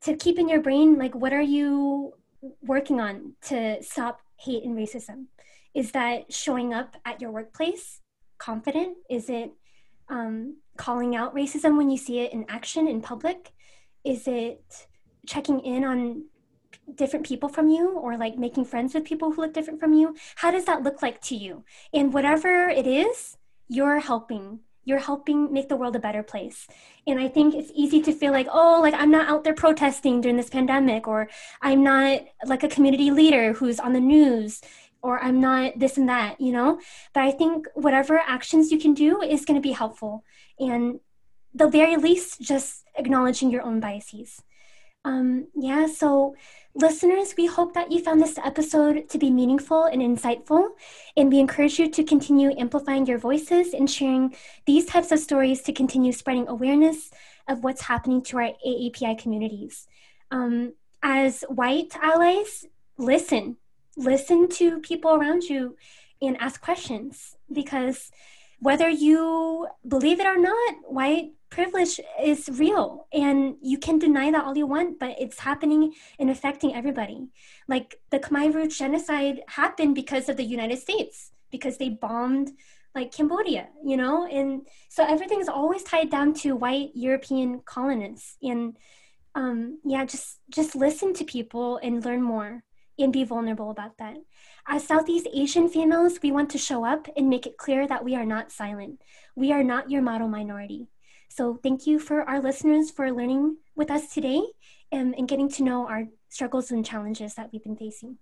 [0.02, 2.14] to keep in your brain like what are you
[2.62, 5.26] working on to stop hate and racism?
[5.74, 8.02] Is that showing up at your workplace?
[8.38, 8.98] Confident?
[9.10, 9.52] Is it
[10.10, 13.52] um, calling out racism when you see it in action in public?
[14.04, 14.88] Is it
[15.26, 16.26] checking in on
[16.96, 20.16] different people from you or like making friends with people who look different from you?
[20.36, 21.64] How does that look like to you?
[21.94, 23.38] And whatever it is,
[23.68, 24.60] you're helping.
[24.86, 26.66] You're helping make the world a better place.
[27.06, 30.22] And I think it's easy to feel like, oh, like I'm not out there protesting
[30.22, 31.28] during this pandemic, or
[31.62, 34.62] I'm not like a community leader who's on the news
[35.08, 36.80] or I'm not this and that, you know?
[37.14, 40.24] But I think whatever actions you can do is going to be helpful.
[40.60, 41.00] And
[41.54, 44.42] the very least, just acknowledging your own biases.
[45.06, 46.36] Um, yeah, so
[46.76, 50.72] listeners, we hope that you found this episode to be meaningful and insightful.
[51.16, 55.62] And we encourage you to continue amplifying your voices and sharing these types of stories
[55.62, 57.10] to continue spreading awareness
[57.48, 59.88] of what's happening to our AAPI communities.
[60.30, 62.66] Um, as white allies,
[62.98, 63.56] listen,
[63.98, 65.76] listen to people around you
[66.22, 68.12] and ask questions because
[68.60, 74.44] whether you believe it or not, white privilege is real and you can deny that
[74.44, 77.28] all you want, but it's happening and affecting everybody.
[77.68, 82.52] Like the Khmer Rouge genocide happened because of the United States, because they bombed
[82.96, 84.26] like Cambodia, you know?
[84.26, 88.38] And so everything is always tied down to white European colonists.
[88.42, 88.76] And
[89.36, 92.64] um, yeah, just just listen to people and learn more
[92.98, 94.18] and be vulnerable about that.
[94.68, 98.16] As Southeast Asian females, we want to show up and make it clear that we
[98.16, 99.02] are not silent.
[99.36, 100.88] We are not your model minority.
[101.30, 104.42] So thank you for our listeners for learning with us today
[104.92, 108.18] and, and getting to know our struggles and challenges that we've been facing.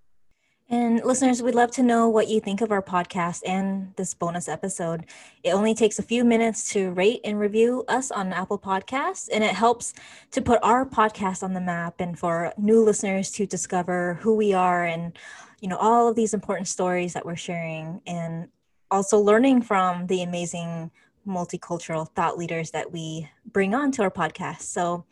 [0.67, 4.47] And listeners, we'd love to know what you think of our podcast and this bonus
[4.47, 5.05] episode.
[5.43, 9.43] It only takes a few minutes to rate and review us on Apple Podcasts, and
[9.43, 9.93] it helps
[10.31, 14.53] to put our podcast on the map and for new listeners to discover who we
[14.53, 15.17] are and
[15.61, 18.01] you know all of these important stories that we're sharing.
[18.07, 18.47] And
[18.89, 20.89] also learning from the amazing
[21.27, 24.61] multicultural thought leaders that we bring on to our podcast.
[24.61, 25.05] So,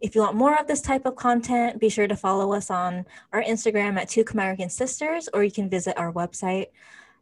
[0.00, 3.06] if you want more of this type of content, be sure to follow us on
[3.32, 6.66] our Instagram at Two American Sisters, or you can visit our website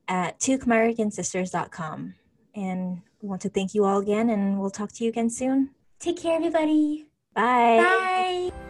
[0.08, 2.14] at twoamericansisters.com.
[2.54, 5.70] And we want to thank you all again, and we'll talk to you again soon.
[6.00, 7.06] Take care, everybody.
[7.34, 8.50] Bye.
[8.52, 8.67] Bye.